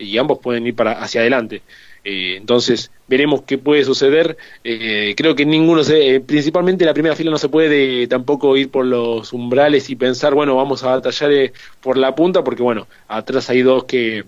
y 0.00 0.18
ambos 0.18 0.38
pueden 0.38 0.66
ir 0.66 0.74
para 0.74 0.92
hacia 0.92 1.20
adelante. 1.20 1.62
Eh, 2.02 2.36
entonces 2.36 2.90
veremos 3.08 3.42
qué 3.42 3.58
puede 3.58 3.84
suceder. 3.84 4.36
Eh, 4.64 5.14
creo 5.16 5.34
que 5.34 5.44
ninguno 5.44 5.84
se, 5.84 6.16
eh, 6.16 6.20
principalmente 6.20 6.84
la 6.84 6.94
primera 6.94 7.14
fila 7.14 7.30
no 7.30 7.38
se 7.38 7.48
puede 7.48 8.06
tampoco 8.06 8.56
ir 8.56 8.70
por 8.70 8.86
los 8.86 9.32
umbrales 9.32 9.90
y 9.90 9.96
pensar, 9.96 10.34
bueno, 10.34 10.56
vamos 10.56 10.82
a 10.82 10.96
batallar 10.96 11.52
por 11.80 11.96
la 11.96 12.14
punta, 12.14 12.42
porque 12.42 12.62
bueno, 12.62 12.88
atrás 13.08 13.50
hay 13.50 13.62
dos 13.62 13.84
que, 13.84 14.24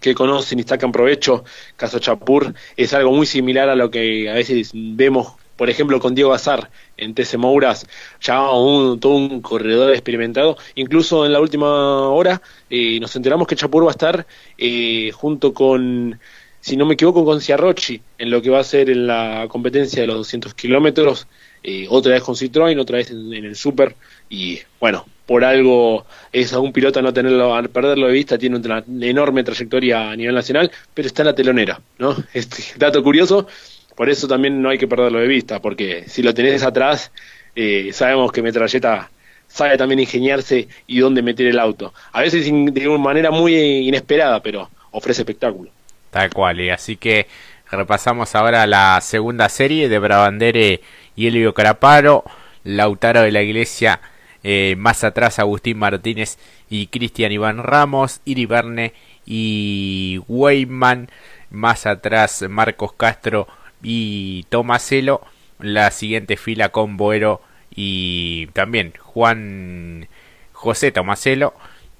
que 0.00 0.14
conocen 0.14 0.58
y 0.58 0.64
sacan 0.64 0.92
provecho. 0.92 1.44
Caso 1.76 1.98
Chapur 1.98 2.52
es 2.76 2.92
algo 2.94 3.12
muy 3.12 3.26
similar 3.26 3.68
a 3.68 3.76
lo 3.76 3.90
que 3.90 4.28
a 4.28 4.34
veces 4.34 4.72
vemos 4.74 5.34
por 5.58 5.68
ejemplo, 5.68 5.98
con 5.98 6.14
Diego 6.14 6.32
Azar 6.32 6.70
en 6.98 7.14
TC 7.14 7.36
Mouras, 7.38 7.86
ya 8.20 8.50
un, 8.50 9.00
todo 9.00 9.14
un 9.14 9.40
corredor 9.40 9.92
experimentado. 9.92 10.56
Incluso 10.74 11.24
en 11.24 11.32
la 11.32 11.40
última 11.40 12.08
hora 12.08 12.42
eh, 12.68 13.00
nos 13.00 13.14
enteramos 13.16 13.46
que 13.46 13.56
Chapur 13.56 13.84
va 13.84 13.90
a 13.90 13.92
estar 13.92 14.26
eh, 14.58 15.10
junto 15.14 15.54
con, 15.54 16.18
si 16.60 16.76
no 16.76 16.84
me 16.84 16.94
equivoco, 16.94 17.24
con 17.24 17.40
Ciarrochi 17.40 18.00
en 18.18 18.30
lo 18.30 18.42
que 18.42 18.50
va 18.50 18.60
a 18.60 18.64
ser 18.64 18.90
en 18.90 19.06
la 19.06 19.46
competencia 19.48 20.02
de 20.02 20.08
los 20.08 20.16
200 20.18 20.54
kilómetros. 20.54 21.26
Eh, 21.62 21.86
otra 21.88 22.12
vez 22.12 22.22
con 22.22 22.36
Citroën, 22.36 22.78
otra 22.78 22.98
vez 22.98 23.10
en, 23.10 23.32
el 23.32 23.56
Super. 23.56 23.96
Y 24.28 24.60
bueno, 24.78 25.06
por 25.26 25.44
algo 25.44 26.06
es 26.32 26.52
a 26.52 26.60
un 26.60 26.72
piloto 26.72 27.02
no 27.02 27.12
tenerlo, 27.12 27.54
a 27.54 27.62
perderlo 27.62 28.06
de 28.06 28.12
vista, 28.12 28.38
tiene 28.38 28.56
una 28.56 28.84
enorme 29.00 29.42
trayectoria 29.42 30.10
a 30.10 30.16
nivel 30.16 30.34
nacional, 30.34 30.70
pero 30.94 31.08
está 31.08 31.22
en 31.22 31.26
la 31.26 31.34
telonera, 31.34 31.80
¿no? 31.98 32.16
Este 32.32 32.62
dato 32.76 33.02
curioso 33.02 33.46
por 33.98 34.08
eso 34.08 34.28
también 34.28 34.62
no 34.62 34.68
hay 34.68 34.78
que 34.78 34.86
perderlo 34.86 35.18
de 35.18 35.26
vista, 35.26 35.60
porque 35.60 36.04
si 36.06 36.22
lo 36.22 36.32
tenés 36.32 36.62
atrás, 36.62 37.10
eh, 37.56 37.90
sabemos 37.92 38.30
que 38.30 38.42
Metralleta 38.42 39.10
sabe 39.48 39.76
también 39.76 39.98
ingeniarse 39.98 40.68
y 40.86 41.00
dónde 41.00 41.20
meter 41.20 41.48
el 41.48 41.58
auto. 41.58 41.92
A 42.12 42.20
veces 42.20 42.44
de 42.44 42.88
una 42.88 43.02
manera 43.02 43.32
muy 43.32 43.56
inesperada, 43.56 44.40
pero 44.40 44.70
ofrece 44.92 45.22
espectáculo. 45.22 45.72
Tal 46.12 46.32
cual, 46.32 46.60
y 46.60 46.70
así 46.70 46.96
que 46.96 47.26
repasamos 47.72 48.36
ahora 48.36 48.68
la 48.68 49.00
segunda 49.00 49.48
serie 49.48 49.88
de 49.88 49.98
Brabandere 49.98 50.80
y 51.16 51.26
Elio 51.26 51.52
Caraparo, 51.52 52.22
Lautaro 52.62 53.22
de 53.22 53.32
la 53.32 53.42
Iglesia, 53.42 54.00
eh, 54.44 54.76
más 54.78 55.02
atrás 55.02 55.40
Agustín 55.40 55.76
Martínez 55.76 56.38
y 56.70 56.86
Cristian 56.86 57.32
Iván 57.32 57.64
Ramos, 57.64 58.20
Iri 58.24 58.46
y 59.26 60.20
Weyman, 60.28 61.10
más 61.50 61.84
atrás 61.84 62.44
Marcos 62.48 62.92
Castro 62.92 63.48
y 63.82 64.44
Tomaselo. 64.48 65.22
La 65.58 65.90
siguiente 65.90 66.36
fila 66.36 66.68
con 66.68 66.96
Boero 66.96 67.40
y 67.74 68.46
también 68.48 68.92
Juan 68.98 70.08
José 70.52 70.92
Tomaselo. 70.92 71.54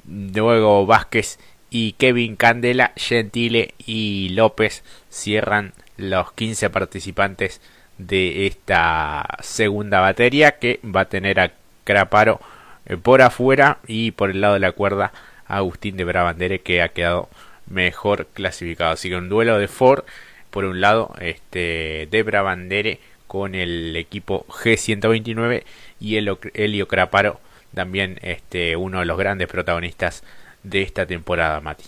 Luego 0.06 0.87
Vázquez 0.87 1.38
y 1.70 1.92
Kevin 1.92 2.37
Candela, 2.37 2.92
Gentile 2.97 3.75
y 3.78 4.30
López 4.30 4.82
cierran 5.11 5.73
los 5.97 6.32
15 6.32 6.70
participantes 6.70 7.61
de 7.99 8.47
esta 8.47 9.26
segunda 9.40 10.00
batería 10.00 10.58
que 10.58 10.80
va 10.85 11.02
a 11.02 11.08
tener 11.08 11.40
a 11.40 11.52
Craparo 11.85 12.40
eh, 12.87 12.97
por 12.97 13.23
afuera 13.23 13.78
y 13.87 14.12
por 14.12 14.30
el 14.30 14.40
lado 14.40 14.54
de 14.54 14.61
la 14.61 14.73
cuerda 14.73 15.12
Agustín 15.47 15.97
de 15.97 16.04
Brabandere 16.04 16.61
que 16.61 16.82
ha 16.82 16.90
quedado 16.90 17.28
mejor 17.66 18.26
clasificado. 18.26 18.92
Así 18.92 19.08
que 19.08 19.16
un 19.16 19.28
duelo 19.28 19.58
de 19.58 19.68
Ford 19.68 20.04
por 20.50 20.64
un 20.64 20.81
lado 20.81 21.14
este 21.21 22.09
Debra 22.11 22.43
Bandere 22.43 23.00
con 23.26 23.55
el 23.55 23.95
equipo 23.97 24.47
G129 24.49 25.62
y 26.00 26.17
el 26.17 26.37
Helio 26.55 26.88
Craparo 26.88 27.40
también 27.75 28.19
este 28.23 28.76
uno 28.76 29.00
de 29.00 29.05
los 29.05 29.19
grandes 29.19 29.49
protagonistas 29.49 30.23
de 30.62 30.83
esta 30.83 31.07
temporada, 31.07 31.61
Mati. 31.61 31.85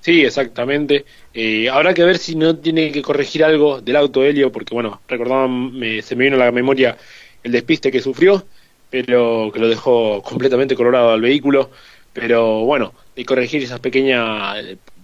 Sí, 0.00 0.22
exactamente. 0.22 1.04
Eh, 1.34 1.68
habrá 1.68 1.92
que 1.92 2.04
ver 2.04 2.18
si 2.18 2.34
no 2.34 2.56
tiene 2.56 2.90
que 2.90 3.02
corregir 3.02 3.44
algo 3.44 3.80
del 3.80 3.96
auto 3.96 4.24
Helio, 4.24 4.50
porque 4.50 4.74
bueno, 4.74 5.00
recordaban, 5.08 5.72
se 6.02 6.16
me 6.16 6.24
vino 6.24 6.36
a 6.36 6.46
la 6.46 6.52
memoria 6.52 6.96
el 7.42 7.52
despiste 7.52 7.90
que 7.90 8.00
sufrió, 8.00 8.44
pero 8.88 9.50
que 9.52 9.60
lo 9.60 9.68
dejó 9.68 10.22
completamente 10.22 10.74
colorado 10.74 11.10
al 11.10 11.20
vehículo. 11.20 11.70
Pero 12.12 12.64
bueno, 12.64 12.94
y 13.14 13.24
corregir 13.24 13.62
esas 13.62 13.80
pequeñas 13.80 14.56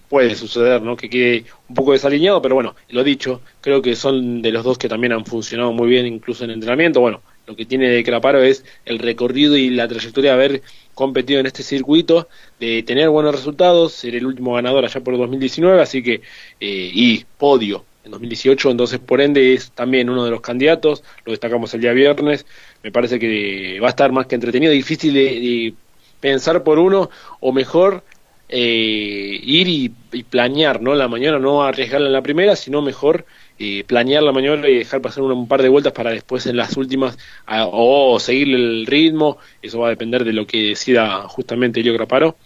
puede 0.09 0.35
suceder, 0.35 0.81
¿no? 0.81 0.95
Que 0.95 1.09
quede 1.09 1.45
un 1.67 1.75
poco 1.75 1.91
desalineado, 1.93 2.41
pero 2.41 2.55
bueno, 2.55 2.75
lo 2.89 3.03
dicho, 3.03 3.41
creo 3.61 3.81
que 3.81 3.95
son 3.95 4.41
de 4.41 4.51
los 4.51 4.63
dos 4.63 4.77
que 4.77 4.89
también 4.89 5.13
han 5.13 5.25
funcionado 5.25 5.71
muy 5.71 5.89
bien, 5.89 6.05
incluso 6.05 6.43
en 6.45 6.51
entrenamiento. 6.51 7.01
Bueno, 7.01 7.21
lo 7.45 7.55
que 7.55 7.65
tiene 7.65 7.89
de 7.89 8.03
Craparo 8.03 8.41
es 8.41 8.63
el 8.85 8.99
recorrido 8.99 9.57
y 9.57 9.69
la 9.69 9.87
trayectoria 9.87 10.31
de 10.31 10.35
haber 10.35 10.61
competido 10.93 11.39
en 11.39 11.45
este 11.45 11.63
circuito, 11.63 12.27
de 12.59 12.83
tener 12.83 13.09
buenos 13.09 13.35
resultados, 13.35 13.93
ser 13.93 14.15
el 14.15 14.25
último 14.25 14.53
ganador 14.53 14.85
allá 14.85 15.01
por 15.01 15.17
2019, 15.17 15.81
así 15.81 16.01
que, 16.01 16.21
eh, 16.59 16.91
y 16.93 17.25
podio 17.37 17.85
en 18.03 18.11
2018, 18.11 18.71
entonces 18.71 18.99
por 18.99 19.21
ende 19.21 19.53
es 19.53 19.71
también 19.71 20.09
uno 20.09 20.23
de 20.25 20.31
los 20.31 20.41
candidatos, 20.41 21.03
lo 21.25 21.31
destacamos 21.31 21.73
el 21.73 21.81
día 21.81 21.91
viernes, 21.91 22.45
me 22.81 22.91
parece 22.91 23.19
que 23.19 23.79
va 23.81 23.87
a 23.87 23.89
estar 23.89 24.11
más 24.11 24.27
que 24.27 24.35
entretenido, 24.35 24.71
difícil 24.71 25.13
de 25.13 25.73
pensar 26.19 26.63
por 26.63 26.79
uno, 26.79 27.09
o 27.39 27.51
mejor 27.51 28.03
eh, 28.49 29.39
ir 29.43 29.67
y, 29.67 29.93
planear, 30.29 30.81
¿no? 30.81 30.95
La 30.95 31.07
mañana 31.07 31.39
no 31.39 31.63
arriesgarla 31.63 32.07
en 32.07 32.13
la 32.13 32.21
primera, 32.21 32.55
sino 32.55 32.81
mejor 32.81 33.25
eh, 33.59 33.83
planear 33.85 34.23
la 34.23 34.31
mañana 34.31 34.67
y 34.67 34.75
dejar 34.75 35.01
pasar 35.01 35.23
un, 35.23 35.47
par 35.47 35.61
de 35.61 35.69
vueltas 35.69 35.93
para 35.93 36.11
después 36.11 36.45
en 36.45 36.57
las 36.57 36.77
últimas 36.77 37.17
o 37.47 38.19
seguir 38.19 38.53
el 38.53 38.85
ritmo, 38.85 39.37
eso 39.61 39.79
va 39.79 39.87
a 39.87 39.89
depender 39.91 40.23
de 40.23 40.33
lo 40.33 40.45
que 40.45 40.69
decida 40.69 41.23
justamente 41.27 41.79
Elio 41.79 41.93
Graparo 41.93 42.37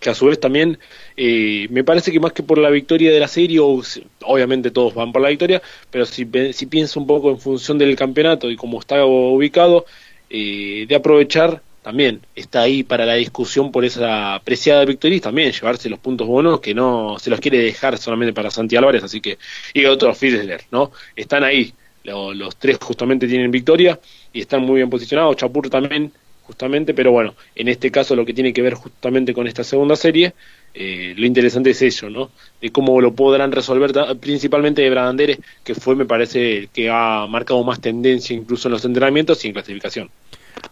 que 0.00 0.10
a 0.10 0.14
su 0.14 0.26
vez 0.26 0.38
también 0.38 0.78
eh, 1.16 1.66
me 1.70 1.82
parece 1.82 2.12
que 2.12 2.20
más 2.20 2.32
que 2.32 2.42
por 2.42 2.58
la 2.58 2.68
victoria 2.68 3.10
de 3.10 3.20
la 3.20 3.28
serie, 3.28 3.58
obviamente 3.60 4.70
todos 4.70 4.94
van 4.94 5.12
por 5.12 5.22
la 5.22 5.30
victoria, 5.30 5.62
pero 5.90 6.04
si, 6.04 6.28
si 6.52 6.66
pienso 6.66 7.00
un 7.00 7.06
poco 7.06 7.30
en 7.30 7.38
función 7.38 7.78
del 7.78 7.96
campeonato 7.96 8.50
y 8.50 8.56
cómo 8.56 8.80
está 8.80 9.02
ubicado, 9.06 9.86
de 10.28 10.94
aprovechar 10.94 11.62
también 11.84 12.22
está 12.34 12.62
ahí 12.62 12.82
para 12.82 13.04
la 13.04 13.12
discusión 13.12 13.70
por 13.70 13.84
esa 13.84 14.36
apreciada 14.36 14.86
victoria 14.86 15.18
y 15.18 15.20
también 15.20 15.52
llevarse 15.52 15.90
los 15.90 15.98
puntos 15.98 16.26
buenos 16.26 16.60
que 16.60 16.72
no 16.74 17.18
se 17.18 17.28
los 17.28 17.40
quiere 17.40 17.58
dejar 17.58 17.98
solamente 17.98 18.32
para 18.32 18.50
Santi 18.50 18.74
Álvarez, 18.74 19.04
así 19.04 19.20
que 19.20 19.36
y 19.74 19.84
otros 19.84 20.16
Fiedler, 20.16 20.62
¿no? 20.70 20.92
Están 21.14 21.44
ahí, 21.44 21.74
los, 22.04 22.56
tres 22.56 22.78
justamente 22.80 23.28
tienen 23.28 23.50
victoria 23.50 24.00
y 24.32 24.40
están 24.40 24.62
muy 24.62 24.76
bien 24.76 24.88
posicionados, 24.88 25.36
Chapur 25.36 25.68
también 25.68 26.10
justamente, 26.44 26.94
pero 26.94 27.12
bueno, 27.12 27.34
en 27.54 27.68
este 27.68 27.90
caso 27.90 28.16
lo 28.16 28.24
que 28.24 28.32
tiene 28.32 28.54
que 28.54 28.62
ver 28.62 28.74
justamente 28.74 29.34
con 29.34 29.46
esta 29.46 29.62
segunda 29.62 29.94
serie, 29.94 30.32
eh, 30.72 31.12
lo 31.18 31.26
interesante 31.26 31.70
es 31.70 31.82
eso, 31.82 32.08
¿no? 32.08 32.30
De 32.62 32.70
cómo 32.70 32.98
lo 33.02 33.12
podrán 33.14 33.52
resolver, 33.52 33.92
principalmente 34.20 34.80
de 34.80 34.88
Bradandere, 34.88 35.38
que 35.62 35.74
fue, 35.74 35.94
me 35.96 36.06
parece, 36.06 36.68
que 36.72 36.88
ha 36.90 37.26
marcado 37.28 37.62
más 37.62 37.80
tendencia 37.80 38.34
incluso 38.34 38.68
en 38.68 38.72
los 38.72 38.84
entrenamientos 38.86 39.44
y 39.44 39.48
en 39.48 39.54
clasificación. 39.54 40.10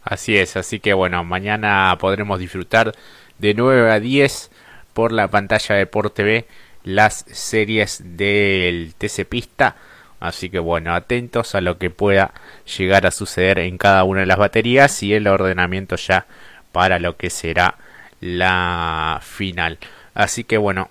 Así 0.02 0.36
es, 0.36 0.56
así 0.56 0.80
que 0.80 0.94
bueno, 0.94 1.24
mañana 1.24 1.96
podremos 2.00 2.38
disfrutar 2.38 2.92
de 3.38 3.54
9 3.54 3.90
a 3.90 4.00
10 4.00 4.50
por 4.92 5.12
la 5.12 5.28
pantalla 5.28 5.74
de 5.76 5.86
Por 5.86 6.10
TV 6.10 6.46
las 6.84 7.24
series 7.30 8.02
del 8.04 8.94
TC 8.96 9.24
Pista. 9.28 9.76
Así 10.20 10.50
que 10.50 10.58
bueno, 10.58 10.94
atentos 10.94 11.54
a 11.54 11.60
lo 11.60 11.78
que 11.78 11.90
pueda 11.90 12.32
llegar 12.78 13.06
a 13.06 13.10
suceder 13.10 13.58
en 13.58 13.78
cada 13.78 14.04
una 14.04 14.20
de 14.20 14.26
las 14.26 14.38
baterías 14.38 15.02
y 15.02 15.14
el 15.14 15.26
ordenamiento 15.26 15.96
ya 15.96 16.26
para 16.70 16.98
lo 16.98 17.16
que 17.16 17.30
será 17.30 17.76
la 18.20 19.20
final. 19.22 19.78
Así 20.14 20.44
que 20.44 20.58
bueno, 20.58 20.90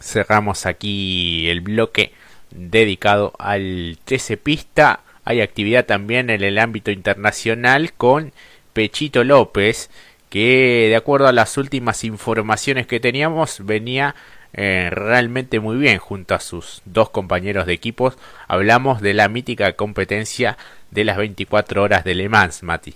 cerramos 0.00 0.64
aquí 0.64 1.48
el 1.50 1.60
bloque 1.60 2.12
dedicado 2.50 3.34
al 3.38 3.98
TC 4.04 4.38
Pista 4.42 5.00
hay 5.28 5.42
actividad 5.42 5.84
también 5.84 6.30
en 6.30 6.42
el 6.42 6.58
ámbito 6.58 6.90
internacional 6.90 7.92
con 7.92 8.32
Pechito 8.72 9.24
López, 9.24 9.90
que 10.30 10.86
de 10.88 10.96
acuerdo 10.96 11.28
a 11.28 11.32
las 11.32 11.58
últimas 11.58 12.02
informaciones 12.02 12.86
que 12.86 12.98
teníamos 12.98 13.66
venía 13.66 14.14
eh, 14.54 14.88
realmente 14.90 15.60
muy 15.60 15.76
bien 15.76 15.98
junto 15.98 16.34
a 16.34 16.40
sus 16.40 16.80
dos 16.86 17.10
compañeros 17.10 17.66
de 17.66 17.74
equipos. 17.74 18.16
Hablamos 18.46 19.02
de 19.02 19.12
la 19.12 19.28
mítica 19.28 19.74
competencia 19.74 20.56
de 20.90 21.04
las 21.04 21.18
24 21.18 21.82
horas 21.82 22.04
de 22.04 22.14
Le 22.14 22.30
Mans, 22.30 22.62
Mati. 22.62 22.94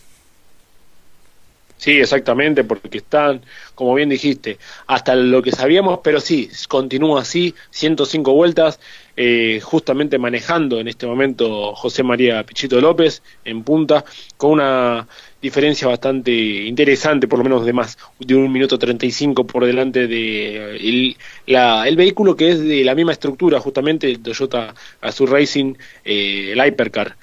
Sí, 1.82 1.98
exactamente, 1.98 2.62
porque 2.62 2.98
están, 2.98 3.42
como 3.74 3.92
bien 3.94 4.08
dijiste, 4.08 4.56
hasta 4.86 5.16
lo 5.16 5.42
que 5.42 5.50
sabíamos, 5.50 5.98
pero 6.04 6.20
sí, 6.20 6.48
continúa 6.68 7.22
así, 7.22 7.56
105 7.70 8.32
vueltas, 8.34 8.78
eh, 9.16 9.58
justamente 9.60 10.16
manejando 10.16 10.78
en 10.78 10.86
este 10.86 11.08
momento 11.08 11.74
José 11.74 12.04
María 12.04 12.44
Pichito 12.44 12.80
López 12.80 13.24
en 13.44 13.64
punta, 13.64 14.04
con 14.36 14.52
una 14.52 15.08
diferencia 15.40 15.88
bastante 15.88 16.30
interesante, 16.32 17.26
por 17.26 17.40
lo 17.40 17.44
menos 17.44 17.66
de 17.66 17.72
más 17.72 17.98
de 18.20 18.36
un 18.36 18.52
minuto 18.52 18.78
35 18.78 19.44
por 19.44 19.66
delante 19.66 20.06
de 20.06 20.76
el, 20.76 21.16
la, 21.46 21.88
el 21.88 21.96
vehículo 21.96 22.36
que 22.36 22.50
es 22.50 22.60
de 22.60 22.84
la 22.84 22.94
misma 22.94 23.10
estructura, 23.10 23.58
justamente 23.58 24.08
el 24.08 24.22
Toyota 24.22 24.72
Azur 25.00 25.32
Racing, 25.32 25.74
eh, 26.04 26.52
el 26.52 26.64
Hypercar 26.64 27.16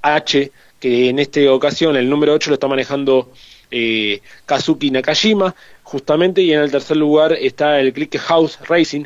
H, 0.00 0.52
que 0.80 1.08
en 1.10 1.18
esta 1.18 1.40
ocasión 1.52 1.96
el 1.96 2.08
número 2.08 2.32
8 2.32 2.48
lo 2.50 2.54
está 2.54 2.66
manejando 2.68 3.30
eh, 3.70 4.20
Kazuki 4.44 4.90
Nakajima, 4.90 5.54
justamente, 5.82 6.42
y 6.42 6.52
en 6.52 6.60
el 6.60 6.70
tercer 6.70 6.96
lugar 6.96 7.32
está 7.32 7.80
el 7.80 7.92
Click 7.92 8.18
House 8.18 8.58
Racing, 8.68 9.04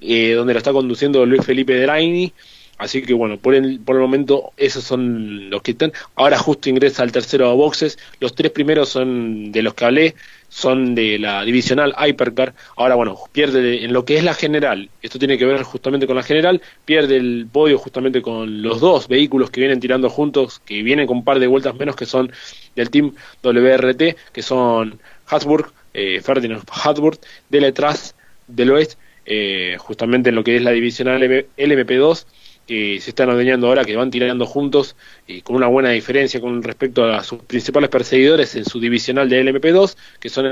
eh, 0.00 0.32
donde 0.32 0.52
lo 0.52 0.58
está 0.58 0.72
conduciendo 0.72 1.24
Luis 1.26 1.44
Felipe 1.44 1.74
Delaini. 1.74 2.32
Así 2.78 3.02
que 3.02 3.12
bueno, 3.12 3.38
por 3.38 3.54
el, 3.54 3.80
por 3.80 3.96
el 3.96 4.02
momento 4.02 4.52
esos 4.56 4.84
son 4.84 5.50
los 5.50 5.62
que 5.62 5.72
están. 5.72 5.92
Ahora 6.14 6.38
justo 6.38 6.70
ingresa 6.70 7.02
al 7.02 7.12
tercero 7.12 7.50
a 7.50 7.54
boxes. 7.54 7.98
Los 8.20 8.34
tres 8.34 8.52
primeros 8.52 8.88
son 8.88 9.50
de 9.50 9.62
los 9.62 9.74
que 9.74 9.84
hablé, 9.84 10.14
son 10.48 10.94
de 10.94 11.18
la 11.18 11.44
divisional 11.44 11.94
Hypercar. 11.98 12.54
Ahora 12.76 12.94
bueno, 12.94 13.18
pierde 13.32 13.84
en 13.84 13.92
lo 13.92 14.04
que 14.04 14.16
es 14.16 14.24
la 14.24 14.32
general. 14.32 14.90
Esto 15.02 15.18
tiene 15.18 15.36
que 15.36 15.44
ver 15.44 15.62
justamente 15.64 16.06
con 16.06 16.14
la 16.14 16.22
general. 16.22 16.62
Pierde 16.84 17.16
el 17.16 17.48
podio 17.50 17.78
justamente 17.78 18.22
con 18.22 18.62
los 18.62 18.80
dos 18.80 19.08
vehículos 19.08 19.50
que 19.50 19.60
vienen 19.60 19.80
tirando 19.80 20.08
juntos, 20.08 20.60
que 20.64 20.82
vienen 20.82 21.08
con 21.08 21.18
un 21.18 21.24
par 21.24 21.40
de 21.40 21.48
vueltas 21.48 21.74
menos, 21.74 21.96
que 21.96 22.06
son 22.06 22.30
del 22.76 22.90
team 22.90 23.12
WRT, 23.42 24.16
que 24.32 24.42
son 24.42 25.00
Habsburg, 25.26 25.72
eh, 25.94 26.20
Ferdinand 26.20 26.62
Habsburg, 26.70 27.18
del 27.48 27.62
detrás 27.62 28.14
del 28.46 28.70
oeste 28.70 28.96
eh, 29.30 29.76
justamente 29.78 30.30
en 30.30 30.36
lo 30.36 30.42
que 30.42 30.56
es 30.56 30.62
la 30.62 30.70
divisional 30.70 31.20
LMP2, 31.20 32.24
que 32.68 33.00
se 33.00 33.10
están 33.10 33.30
adueñando 33.30 33.66
ahora, 33.66 33.82
que 33.82 33.96
van 33.96 34.10
tirando 34.10 34.44
juntos 34.44 34.94
y 35.26 35.40
con 35.40 35.56
una 35.56 35.68
buena 35.68 35.88
diferencia 35.88 36.38
con 36.38 36.62
respecto 36.62 37.02
a 37.04 37.24
sus 37.24 37.42
principales 37.42 37.88
perseguidores 37.88 38.54
en 38.56 38.66
su 38.66 38.78
divisional 38.78 39.26
de 39.26 39.42
LMP2, 39.42 39.96
que 40.20 40.28
son 40.28 40.46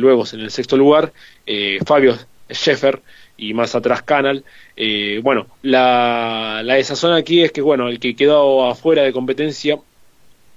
luego 0.00 0.24
en 0.32 0.40
el 0.40 0.50
sexto 0.52 0.76
lugar 0.76 1.12
eh, 1.44 1.80
Fabio 1.84 2.16
Scheffer 2.48 3.02
y 3.36 3.52
más 3.52 3.74
atrás 3.74 4.02
Canal. 4.02 4.44
Eh, 4.76 5.20
bueno, 5.24 5.48
la, 5.62 6.62
la 6.64 6.84
zona 6.84 7.16
aquí 7.16 7.42
es 7.42 7.50
que 7.50 7.62
bueno, 7.62 7.88
el 7.88 7.98
que 7.98 8.14
quedó 8.14 8.70
afuera 8.70 9.02
de 9.02 9.12
competencia 9.12 9.76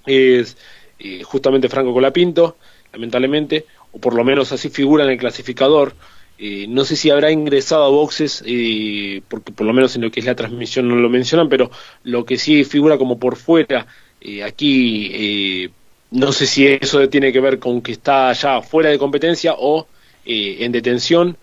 es 0.06 0.56
justamente 1.24 1.70
Franco 1.70 1.92
Colapinto, 1.92 2.58
lamentablemente, 2.94 3.66
o 3.94 4.00
por 4.00 4.14
lo 4.14 4.24
menos 4.24 4.52
así 4.52 4.70
figura 4.70 5.06
en 5.06 5.10
el 5.10 5.18
clasificador 5.18 5.96
eh, 6.38 6.65
no 6.67 6.84
sé 6.84 6.96
si 6.96 7.10
habrá 7.10 7.32
ingresado 7.32 7.84
a 7.86 7.89
boxes, 7.89 8.43
eh, 8.46 9.22
porque 9.28 9.52
por 9.52 9.67
lo 9.67 9.74
menos 9.74 9.96
en 9.96 10.02
lo 10.02 10.12
que 10.12 10.19
es 10.19 10.26
la 10.26 10.36
transmisión 10.36 10.88
no 10.88 10.96
lo 10.96 11.10
mencionan, 11.10 11.48
pero 11.48 11.69
lo 12.04 12.26
que 12.26 12.38
sí 12.38 12.63
figura 12.63 12.98
como 12.98 13.19
por 13.19 13.36
fuera, 13.36 13.86
eh, 14.19 14.43
aquí 14.43 15.72
no 16.12 16.32
sé 16.32 16.46
si 16.46 16.67
eso 16.67 17.08
tiene 17.10 17.32
que 17.32 17.39
ver 17.39 17.60
con 17.60 17.82
que 17.82 17.91
está 17.91 18.34
ya 18.34 18.62
fuera 18.62 18.89
de 18.89 19.00
competencia 19.00 19.56
o 19.58 19.88
en 20.26 20.72
detención, 20.72 21.38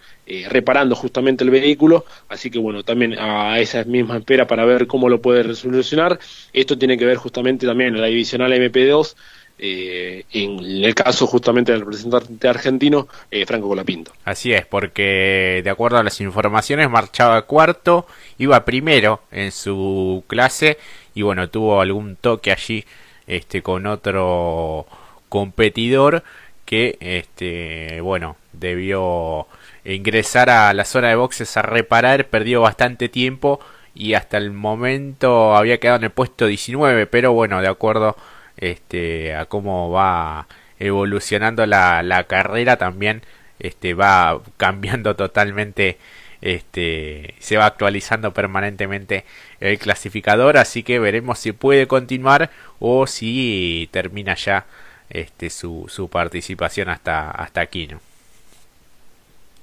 reparando 0.49 0.95
justamente 0.95 1.45
el 1.45 1.51
vehículo, 1.51 2.05
así 2.29 2.51
que 2.51 2.59
bueno, 2.59 2.85
también 2.85 3.19
a 3.19 3.59
esa 3.59 3.85
misma 3.85 4.19
espera 4.19 4.47
para 4.47 4.65
ver 4.65 4.87
cómo 4.87 5.09
lo 5.09 5.21
puede 5.21 5.43
resolucionar. 5.43 6.19
Esto 6.53 6.79
tiene 6.79 6.97
que 6.97 7.05
ver 7.05 7.17
justamente 7.17 7.67
también 7.67 8.01
la 8.01 8.07
divisional 8.07 8.53
MP2 8.53 9.17
eh, 9.63 10.25
en 10.33 10.59
el 10.59 10.95
caso 10.95 11.27
justamente 11.27 11.73
del 11.73 11.83
representante 11.83 12.49
argentino, 12.49 13.09
eh, 13.31 13.45
Franco 13.45 13.69
Colapinto. 13.69 14.11
Así 14.25 14.55
es, 14.55 14.65
porque 14.65 15.61
de 15.63 15.69
acuerdo 15.69 15.99
a 15.99 16.03
las 16.03 16.23
informaciones 16.23 16.89
marchaba 16.89 17.43
cuarto, 17.43 18.07
iba 18.39 18.65
primero 18.65 19.21
en 19.31 19.53
su 19.53 20.25
clase 20.29 20.79
y 21.15 21.21
bueno, 21.21 21.51
tuvo 21.51 21.83
algún 21.83 22.17
toque 22.17 22.53
allí 22.53 22.87
este, 23.27 23.61
con 23.61 23.87
otro 23.87 24.87
competidor 25.29 26.25
que 26.65 26.97
este, 27.01 28.01
bueno, 28.01 28.37
debió 28.55 29.47
ingresar 29.85 30.49
a 30.49 30.73
la 30.73 30.87
zona 30.87 31.09
de 31.09 31.17
boxes 31.17 31.55
a 31.59 31.63
reparar, 31.63 32.29
perdió 32.29 32.63
bastante 32.63 33.11
tiempo 33.11 33.61
y 33.95 34.15
hasta 34.15 34.39
el 34.39 34.53
momento 34.53 35.55
había 35.55 35.79
quedado 35.79 35.99
en 35.99 36.05
el 36.05 36.11
puesto 36.11 36.47
19, 36.47 37.07
pero 37.07 37.35
bueno, 37.35 37.61
de 37.61 37.69
acuerdo 37.69 38.17
este, 38.61 39.35
a 39.35 39.47
cómo 39.47 39.91
va 39.91 40.47
evolucionando 40.79 41.67
la, 41.67 42.03
la 42.03 42.25
carrera 42.25 42.77
también 42.77 43.23
este 43.59 43.95
va 43.95 44.41
cambiando 44.57 45.17
totalmente 45.17 45.99
este 46.41 47.35
se 47.39 47.59
va 47.59 47.67
actualizando 47.67 48.33
permanentemente 48.33 49.25
el 49.61 49.79
clasificador 49.79 50.57
así 50.57 50.83
que 50.83 50.99
veremos 50.99 51.39
si 51.39 51.53
puede 51.53 51.87
continuar 51.87 52.51
o 52.79 53.07
si 53.07 53.89
termina 53.93 54.35
ya 54.35 54.67
este 55.11 55.51
su, 55.51 55.87
su 55.89 56.09
participación 56.09 56.89
hasta 56.89 57.31
hasta 57.31 57.61
aquí 57.61 57.87
no 57.87 58.10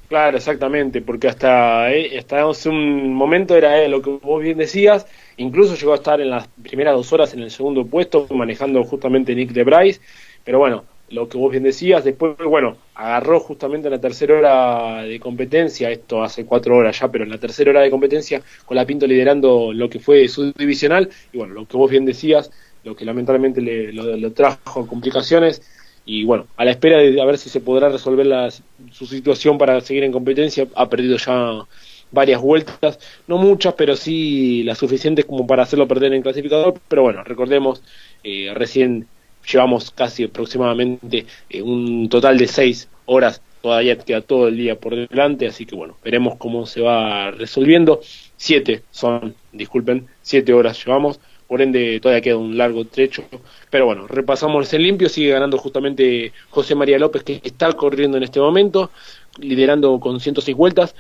Claro, 0.07 0.37
exactamente, 0.37 1.01
porque 1.01 1.27
hasta, 1.27 1.91
eh, 1.93 2.17
hasta 2.17 2.47
hace 2.49 2.69
un 2.69 3.13
momento 3.13 3.57
era 3.57 3.83
eh, 3.83 3.89
lo 3.89 4.01
que 4.01 4.09
vos 4.09 4.41
bien 4.41 4.57
decías, 4.57 5.05
incluso 5.35 5.75
llegó 5.75 5.91
a 5.91 5.95
estar 5.95 6.21
en 6.21 6.29
las 6.29 6.47
primeras 6.63 6.95
dos 6.95 7.11
horas 7.11 7.33
en 7.33 7.41
el 7.41 7.51
segundo 7.51 7.85
puesto, 7.85 8.25
manejando 8.29 8.81
justamente 8.85 9.35
Nick 9.35 9.51
de 9.51 9.65
Bryce, 9.65 9.99
pero 10.45 10.59
bueno, 10.59 10.85
lo 11.09 11.27
que 11.27 11.37
vos 11.37 11.51
bien 11.51 11.63
decías, 11.63 12.05
después, 12.05 12.37
bueno, 12.37 12.77
agarró 12.95 13.41
justamente 13.41 13.89
en 13.89 13.95
la 13.95 13.99
tercera 13.99 14.35
hora 14.37 15.01
de 15.03 15.19
competencia, 15.19 15.91
esto 15.91 16.23
hace 16.23 16.45
cuatro 16.45 16.77
horas 16.77 16.97
ya, 16.97 17.11
pero 17.11 17.25
en 17.25 17.29
la 17.29 17.37
tercera 17.37 17.71
hora 17.71 17.81
de 17.81 17.89
competencia, 17.91 18.41
con 18.63 18.77
la 18.77 18.85
Pinto 18.85 19.05
liderando 19.07 19.73
lo 19.73 19.89
que 19.89 19.99
fue 19.99 20.29
su 20.29 20.53
divisional, 20.53 21.09
y 21.33 21.37
bueno, 21.37 21.53
lo 21.53 21.67
que 21.67 21.75
vos 21.75 21.91
bien 21.91 22.05
decías, 22.05 22.49
lo 22.85 22.95
que 22.95 23.03
lamentablemente 23.03 23.59
le, 23.61 23.91
lo 23.91 24.31
trajo 24.31 24.87
complicaciones, 24.87 25.61
y 26.07 26.23
bueno, 26.23 26.47
a 26.55 26.63
la 26.63 26.71
espera 26.71 26.99
de 26.99 27.21
a 27.21 27.25
ver 27.25 27.37
si 27.37 27.49
se 27.49 27.59
podrá 27.59 27.89
resolver 27.89 28.25
la, 28.25 28.49
su 28.49 29.05
situación 29.05 29.57
para 29.57 29.81
seguir 29.81 30.05
en 30.05 30.13
competencia, 30.13 30.65
ha 30.73 30.89
perdido 30.89 31.17
ya 31.17 31.65
varias 32.11 32.41
vueltas, 32.41 32.97
no 33.27 33.37
muchas, 33.37 33.73
pero 33.73 33.97
sí 33.97 34.63
las 34.63 34.77
suficientes 34.77 35.25
como 35.25 35.45
para 35.45 35.63
hacerlo 35.63 35.85
perder 35.85 36.13
en 36.13 36.21
clasificador, 36.21 36.79
pero 36.87 37.03
bueno, 37.03 37.25
recordemos, 37.25 37.83
eh, 38.23 38.51
recién 38.55 39.05
llevamos 39.51 39.91
casi 39.91 40.23
aproximadamente 40.23 41.25
eh, 41.49 41.61
un 41.61 42.07
total 42.07 42.37
de 42.37 42.47
seis 42.47 42.87
horas, 43.05 43.41
todavía 43.61 43.97
queda 43.97 44.21
todo 44.21 44.47
el 44.47 44.55
día 44.55 44.79
por 44.79 44.95
delante, 44.95 45.45
así 45.45 45.65
que 45.65 45.75
bueno, 45.75 45.97
veremos 46.05 46.37
cómo 46.37 46.65
se 46.65 46.79
va 46.79 47.31
resolviendo, 47.31 47.99
siete 48.37 48.83
son, 48.91 49.35
disculpen, 49.51 50.07
siete 50.21 50.53
horas 50.53 50.81
llevamos, 50.85 51.19
por 51.47 51.61
ende 51.61 51.99
todavía 51.99 52.21
queda 52.21 52.37
un 52.37 52.57
largo 52.57 52.85
trecho. 52.85 53.23
Pero 53.69 53.85
bueno, 53.85 54.07
repasamos 54.07 54.71
el 54.73 54.83
limpio, 54.83 55.09
sigue 55.09 55.31
ganando 55.31 55.57
justamente 55.57 56.33
José 56.49 56.75
María 56.75 56.99
López, 56.99 57.23
que 57.23 57.41
está 57.43 57.71
corriendo 57.73 58.17
en 58.17 58.23
este 58.23 58.39
momento, 58.39 58.91
liderando 59.39 59.99
con 59.99 60.19
106 60.19 60.55
vueltas, 60.55 60.95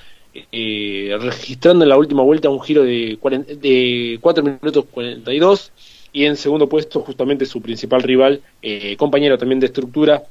eh, 0.51 1.15
registrando 1.19 1.83
en 1.83 1.89
la 1.89 1.97
última 1.97 2.23
vuelta 2.23 2.49
un 2.49 2.61
giro 2.61 2.83
de, 2.83 3.17
de 3.61 4.17
4 4.21 4.43
minutos 4.43 4.85
42, 4.91 5.71
y 6.13 6.25
en 6.25 6.35
segundo 6.35 6.67
puesto 6.67 7.01
justamente 7.01 7.45
su 7.45 7.61
principal 7.61 8.03
rival, 8.03 8.41
eh, 8.61 8.95
compañero 8.97 9.37
también 9.37 9.59
de 9.59 9.67
estructura, 9.67 10.23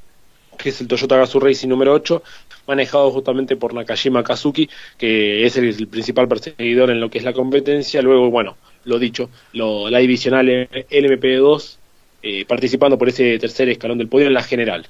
que 0.57 0.69
es 0.69 0.81
el 0.81 0.87
Toyota 0.87 1.17
Gazoo 1.17 1.39
Racing 1.39 1.67
número 1.67 1.93
8, 1.93 2.23
manejado 2.67 3.11
justamente 3.11 3.55
por 3.55 3.73
Nakajima 3.73 4.23
Kazuki, 4.23 4.69
que 4.97 5.45
es 5.45 5.55
el 5.57 5.87
principal 5.87 6.27
perseguidor 6.27 6.89
en 6.89 6.99
lo 6.99 7.09
que 7.09 7.19
es 7.19 7.23
la 7.23 7.33
competencia. 7.33 8.01
Luego, 8.01 8.29
bueno, 8.29 8.57
lo 8.87 8.99
dicho, 8.99 9.29
lo, 9.53 9.89
la 9.89 9.99
divisional 9.99 10.47
LMP2 10.47 11.77
eh, 12.23 12.45
participando 12.45 12.97
por 12.97 13.09
ese 13.09 13.37
tercer 13.37 13.69
escalón 13.69 13.97
del 13.97 14.07
podio 14.07 14.27
en 14.27 14.33
la 14.33 14.43
general. 14.43 14.87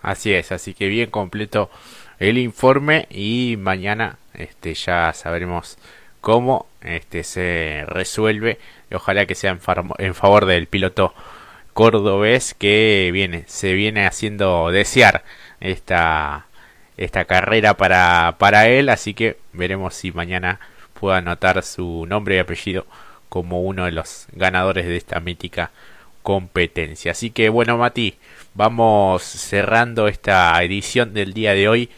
Así 0.00 0.32
es, 0.32 0.52
así 0.52 0.74
que 0.74 0.88
bien 0.88 1.10
completo 1.10 1.70
el 2.18 2.38
informe 2.38 3.06
y 3.10 3.56
mañana 3.58 4.16
este 4.34 4.74
ya 4.74 5.12
sabremos 5.12 5.76
cómo 6.20 6.66
este 6.82 7.24
se 7.24 7.84
resuelve 7.86 8.58
ojalá 8.92 9.26
que 9.26 9.34
sea 9.34 9.50
en, 9.50 9.60
en 9.98 10.14
favor 10.14 10.46
del 10.46 10.66
piloto 10.66 11.14
cordobés 11.72 12.54
que 12.54 13.10
viene 13.12 13.44
se 13.48 13.72
viene 13.72 14.06
haciendo 14.06 14.70
desear 14.70 15.24
esta 15.60 16.46
esta 16.96 17.24
carrera 17.24 17.76
para 17.76 18.36
para 18.38 18.68
él 18.68 18.88
así 18.88 19.14
que 19.14 19.36
veremos 19.52 19.94
si 19.94 20.12
mañana 20.12 20.60
pueda 20.98 21.18
anotar 21.18 21.62
su 21.64 22.06
nombre 22.06 22.36
y 22.36 22.38
apellido 22.38 22.86
como 23.32 23.62
uno 23.62 23.86
de 23.86 23.92
los 23.92 24.26
ganadores 24.32 24.84
de 24.84 24.98
esta 24.98 25.18
mítica 25.18 25.70
competencia. 26.22 27.12
Así 27.12 27.30
que 27.30 27.48
bueno, 27.48 27.78
Mati, 27.78 28.18
vamos 28.52 29.22
cerrando 29.22 30.06
esta 30.06 30.62
edición 30.62 31.14
del 31.14 31.32
día 31.32 31.54
de 31.54 31.66
hoy 31.66 31.88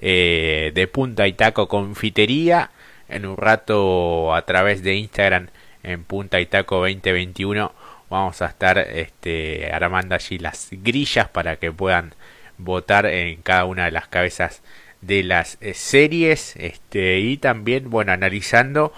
eh, 0.00 0.72
de 0.74 0.88
Punta 0.88 1.28
y 1.28 1.34
Taco 1.34 1.68
Confitería. 1.68 2.72
En 3.08 3.24
un 3.24 3.36
rato 3.36 4.34
a 4.34 4.44
través 4.46 4.82
de 4.82 4.96
Instagram 4.96 5.50
en 5.84 6.02
Punta 6.02 6.40
y 6.40 6.46
Taco 6.46 6.78
2021 6.78 7.72
vamos 8.08 8.42
a 8.42 8.46
estar 8.46 8.76
este, 8.78 9.70
armando 9.72 10.16
allí 10.16 10.40
las 10.40 10.70
grillas 10.72 11.28
para 11.28 11.54
que 11.54 11.70
puedan 11.70 12.14
votar 12.58 13.06
en 13.06 13.42
cada 13.42 13.64
una 13.64 13.84
de 13.84 13.92
las 13.92 14.08
cabezas 14.08 14.60
de 15.02 15.22
las 15.22 15.56
eh, 15.60 15.72
series 15.72 16.56
este, 16.56 17.20
y 17.20 17.36
también 17.36 17.90
bueno 17.90 18.10
analizando 18.10 18.92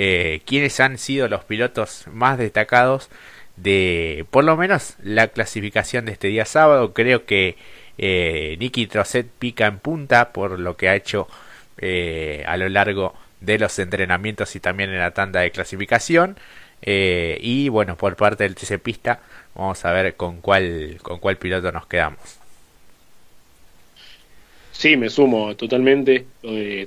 eh, 0.00 0.42
quiénes 0.46 0.78
han 0.78 0.96
sido 0.96 1.26
los 1.26 1.42
pilotos 1.44 2.04
más 2.12 2.38
destacados 2.38 3.10
de 3.56 4.24
por 4.30 4.44
lo 4.44 4.56
menos 4.56 4.94
la 5.02 5.26
clasificación 5.26 6.04
de 6.04 6.12
este 6.12 6.28
día 6.28 6.44
sábado. 6.44 6.94
Creo 6.94 7.26
que 7.26 7.56
eh, 7.98 8.56
Nicky 8.60 8.86
Trosset 8.86 9.26
pica 9.28 9.66
en 9.66 9.80
punta 9.80 10.32
por 10.32 10.60
lo 10.60 10.76
que 10.76 10.88
ha 10.88 10.94
hecho 10.94 11.26
eh, 11.78 12.44
a 12.46 12.56
lo 12.56 12.68
largo 12.68 13.14
de 13.40 13.58
los 13.58 13.76
entrenamientos 13.80 14.54
y 14.54 14.60
también 14.60 14.90
en 14.90 15.00
la 15.00 15.10
tanda 15.12 15.40
de 15.40 15.50
clasificación. 15.50 16.38
Eh, 16.82 17.38
y 17.40 17.68
bueno, 17.68 17.96
por 17.96 18.14
parte 18.14 18.44
del 18.44 18.54
TC 18.54 18.78
Pista, 18.78 19.20
vamos 19.56 19.84
a 19.84 19.90
ver 19.90 20.14
con 20.14 20.40
cuál, 20.40 20.98
con 21.02 21.18
cuál 21.18 21.38
piloto 21.38 21.72
nos 21.72 21.88
quedamos. 21.88 22.37
Sí, 24.78 24.96
me 24.96 25.10
sumo 25.10 25.56
totalmente. 25.56 26.24
Lo 26.40 26.52
de 26.52 26.86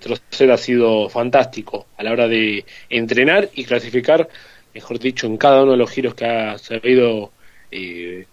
ha 0.54 0.58
sido 0.58 1.10
fantástico 1.10 1.88
a 1.98 2.04
la 2.04 2.14
hora 2.14 2.26
de 2.30 2.64
entrenar 2.90 3.50
y 3.54 3.66
clasificar, 3.66 4.30
mejor 4.74 4.98
dicho, 4.98 5.28
en 5.28 5.36
cada 5.36 5.64
uno 5.64 5.74
de 5.74 5.78
los 5.78 5.92
giros 5.92 6.14
que 6.16 6.24
ha 6.26 6.58
sabido 6.58 7.34
eh, 7.70 8.26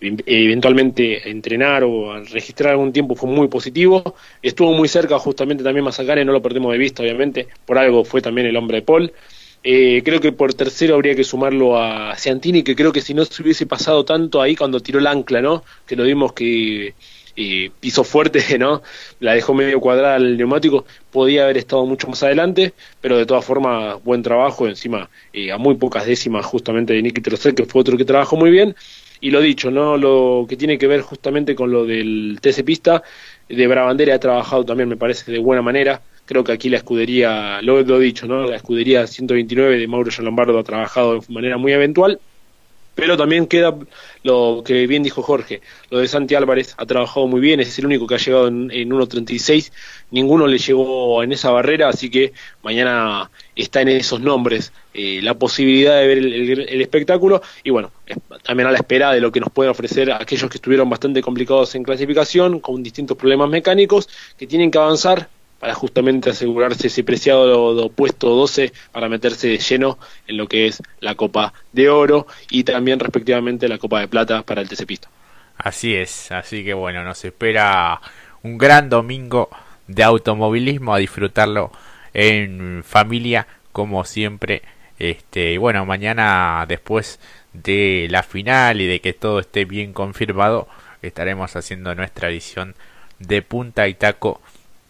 eventualmente 0.00 1.30
entrenar 1.30 1.84
o 1.84 2.20
registrar 2.24 2.72
algún 2.72 2.92
tiempo 2.92 3.14
fue 3.14 3.30
muy 3.30 3.46
positivo. 3.46 4.16
Estuvo 4.42 4.72
muy 4.72 4.88
cerca 4.88 5.20
justamente 5.20 5.62
también 5.62 5.84
Mazacane, 5.84 6.24
no 6.24 6.32
lo 6.32 6.42
perdemos 6.42 6.72
de 6.72 6.78
vista, 6.78 7.04
obviamente. 7.04 7.46
Por 7.64 7.78
algo 7.78 8.04
fue 8.04 8.20
también 8.20 8.48
el 8.48 8.56
hombre 8.56 8.78
de 8.78 8.82
Paul. 8.82 9.12
Eh, 9.62 10.02
creo 10.04 10.20
que 10.20 10.32
por 10.32 10.52
tercero 10.54 10.96
habría 10.96 11.14
que 11.14 11.22
sumarlo 11.22 11.78
a 11.78 12.16
Ciantini, 12.16 12.64
que 12.64 12.74
creo 12.74 12.90
que 12.90 13.02
si 13.02 13.14
no 13.14 13.24
se 13.24 13.40
hubiese 13.40 13.66
pasado 13.66 14.04
tanto 14.04 14.42
ahí 14.42 14.56
cuando 14.56 14.80
tiró 14.80 14.98
el 14.98 15.06
ancla, 15.06 15.40
¿no? 15.40 15.62
Que 15.86 15.94
lo 15.94 16.02
vimos 16.02 16.32
que 16.32 16.94
y 17.34 17.68
piso 17.70 18.04
fuerte, 18.04 18.40
¿no? 18.58 18.82
La 19.20 19.34
dejó 19.34 19.54
medio 19.54 19.80
cuadrada 19.80 20.16
el 20.16 20.36
neumático, 20.36 20.84
podía 21.10 21.44
haber 21.44 21.58
estado 21.58 21.86
mucho 21.86 22.08
más 22.08 22.22
adelante, 22.22 22.72
pero 23.00 23.18
de 23.18 23.26
todas 23.26 23.44
formas, 23.44 24.02
buen 24.04 24.22
trabajo, 24.22 24.66
encima 24.66 25.08
eh, 25.32 25.52
a 25.52 25.58
muy 25.58 25.74
pocas 25.74 26.06
décimas 26.06 26.44
justamente 26.46 26.92
de 26.92 27.02
Nicky 27.02 27.20
Trocet, 27.20 27.54
que 27.54 27.66
fue 27.66 27.80
otro 27.80 27.96
que 27.96 28.04
trabajó 28.04 28.36
muy 28.36 28.50
bien, 28.50 28.74
y 29.20 29.30
lo 29.30 29.40
dicho, 29.40 29.70
¿no? 29.70 29.96
Lo 29.96 30.46
que 30.48 30.56
tiene 30.56 30.78
que 30.78 30.86
ver 30.86 31.02
justamente 31.02 31.54
con 31.54 31.70
lo 31.70 31.84
del 31.84 32.38
TC 32.40 32.64
Pista, 32.64 33.02
de 33.48 33.66
Brabandera 33.66 34.14
ha 34.14 34.20
trabajado 34.20 34.64
también, 34.64 34.88
me 34.88 34.96
parece, 34.96 35.30
de 35.30 35.38
buena 35.38 35.62
manera, 35.62 36.00
creo 36.24 36.44
que 36.44 36.52
aquí 36.52 36.68
la 36.68 36.78
escudería, 36.78 37.60
lo 37.62 37.80
he 37.80 38.00
dicho, 38.00 38.26
¿no? 38.26 38.46
La 38.46 38.56
escudería 38.56 39.06
129 39.06 39.78
de 39.78 39.86
Mauro 39.88 40.10
Lombardo 40.22 40.58
ha 40.58 40.64
trabajado 40.64 41.20
de 41.20 41.20
manera 41.28 41.58
muy 41.58 41.72
eventual, 41.72 42.20
pero 42.94 43.16
también 43.16 43.46
queda 43.46 43.76
lo 44.22 44.62
que 44.64 44.86
bien 44.86 45.02
dijo 45.02 45.22
Jorge, 45.22 45.60
lo 45.90 45.98
de 45.98 46.08
Santi 46.08 46.34
Álvarez 46.34 46.74
ha 46.76 46.86
trabajado 46.86 47.26
muy 47.26 47.40
bien, 47.40 47.60
es 47.60 47.78
el 47.78 47.86
único 47.86 48.06
que 48.06 48.14
ha 48.14 48.18
llegado 48.18 48.48
en, 48.48 48.70
en 48.70 48.90
1.36, 48.90 49.72
ninguno 50.10 50.46
le 50.46 50.58
llegó 50.58 51.22
en 51.22 51.32
esa 51.32 51.50
barrera, 51.50 51.88
así 51.88 52.10
que 52.10 52.32
mañana 52.62 53.30
está 53.56 53.80
en 53.82 53.88
esos 53.88 54.20
nombres 54.20 54.72
eh, 54.92 55.20
la 55.22 55.34
posibilidad 55.34 56.00
de 56.00 56.06
ver 56.08 56.18
el, 56.18 56.80
espectáculo 56.80 57.42
y 57.62 57.70
bueno, 57.70 57.92
también 58.42 58.66
a 58.66 58.72
la 58.72 58.78
espera 58.78 59.12
de 59.12 59.20
lo 59.20 59.30
que 59.30 59.38
nos 59.38 59.50
pueden 59.50 59.70
ofrecer 59.70 60.10
aquellos 60.10 60.50
que 60.50 60.58
estuvieron 60.58 60.90
bastante 60.90 61.22
complicados 61.22 61.74
en 61.76 61.84
clasificación, 61.84 62.58
con 62.58 62.82
distintos 62.82 63.16
problemas 63.16 63.48
mecánicos, 63.50 64.08
que 64.36 64.48
tienen 64.48 64.70
que 64.70 64.78
avanzar 64.78 65.28
para 65.60 65.74
justamente 65.74 66.30
asegurarse 66.30 66.88
ese 66.88 67.04
preciado 67.04 67.90
puesto 67.90 68.30
12 68.30 68.72
para 68.90 69.08
meterse 69.08 69.58
lleno 69.58 69.98
en 70.26 70.38
lo 70.38 70.48
que 70.48 70.66
es 70.66 70.82
la 71.00 71.14
Copa 71.14 71.52
de 71.72 71.90
Oro 71.90 72.26
y 72.50 72.64
también 72.64 72.98
respectivamente 72.98 73.68
la 73.68 73.78
Copa 73.78 74.00
de 74.00 74.08
Plata 74.08 74.42
para 74.42 74.62
el 74.62 74.68
TC 74.68 74.86
Pista. 74.86 75.08
Así 75.58 75.94
es, 75.94 76.32
así 76.32 76.64
que 76.64 76.72
bueno, 76.72 77.04
nos 77.04 77.22
espera 77.24 78.00
un 78.42 78.56
gran 78.56 78.88
domingo 78.88 79.50
de 79.86 80.02
automovilismo 80.02 80.94
a 80.94 80.98
disfrutarlo 80.98 81.70
en 82.14 82.82
familia 82.82 83.46
como 83.72 84.04
siempre. 84.04 84.62
Este, 84.98 85.58
bueno, 85.58 85.84
mañana 85.84 86.64
después 86.66 87.20
de 87.52 88.06
la 88.10 88.22
final 88.22 88.80
y 88.80 88.86
de 88.86 89.00
que 89.00 89.12
todo 89.12 89.40
esté 89.40 89.66
bien 89.66 89.92
confirmado, 89.92 90.68
estaremos 91.02 91.54
haciendo 91.54 91.94
nuestra 91.94 92.30
edición 92.30 92.74
de 93.18 93.42
punta 93.42 93.88
y 93.88 93.94
taco 93.94 94.40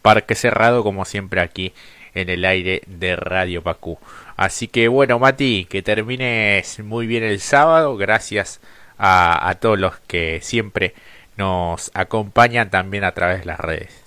parque 0.02 0.34
cerrado 0.34 0.82
como 0.82 1.04
siempre 1.04 1.40
aquí 1.40 1.72
en 2.14 2.28
el 2.28 2.44
aire 2.44 2.82
de 2.86 3.16
Radio 3.16 3.62
Pacú. 3.62 3.98
Así 4.36 4.68
que 4.68 4.88
bueno, 4.88 5.18
Mati, 5.18 5.66
que 5.68 5.82
termines 5.82 6.80
muy 6.80 7.06
bien 7.06 7.22
el 7.22 7.40
sábado. 7.40 7.96
Gracias 7.96 8.60
a, 8.98 9.56
todos 9.60 9.78
los 9.78 9.98
que 10.00 10.40
siempre 10.42 10.94
nos 11.36 11.90
acompañan 11.94 12.70
también 12.70 13.04
a 13.04 13.12
través 13.12 13.40
de 13.40 13.46
las 13.46 13.60
redes. 13.60 14.02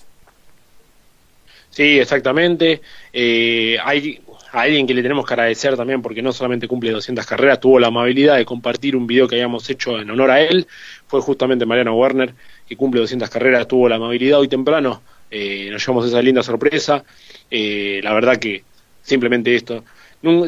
Sí, 1.70 2.00
exactamente. 2.00 2.82
Eh, 3.12 3.78
hay 3.84 4.22
alguien 4.52 4.86
que 4.86 4.94
le 4.94 5.02
tenemos 5.02 5.26
que 5.26 5.34
agradecer 5.34 5.76
también 5.76 6.04
porque 6.04 6.22
no 6.22 6.32
solamente 6.32 6.68
cumple 6.68 6.92
200 6.92 7.26
carreras, 7.26 7.60
tuvo 7.60 7.80
la 7.80 7.88
amabilidad 7.88 8.38
de 8.38 8.46
compartir 8.46 8.96
un 8.96 9.08
video 9.08 9.28
que 9.28 9.36
habíamos 9.36 9.68
hecho 9.70 10.00
en 10.00 10.12
honor 10.12 10.30
a 10.30 10.42
él. 10.42 10.68
Fue 11.08 11.22
justamente 11.22 11.66
Mariano 11.66 11.96
Werner, 11.96 12.36
que 12.68 12.78
cumple 12.78 13.02
200 13.02 13.30
carreras, 13.30 13.68
tuvo 13.68 13.90
la 13.90 13.96
amabilidad 13.96 14.40
hoy 14.40 14.48
temprano. 14.48 15.02
Eh, 15.34 15.70
nos 15.72 15.82
llevamos 15.86 16.08
esa 16.08 16.22
linda 16.22 16.44
sorpresa. 16.44 17.04
Eh, 17.50 18.00
la 18.04 18.14
verdad 18.14 18.38
que 18.38 18.64
simplemente 19.02 19.56
esto 19.56 19.84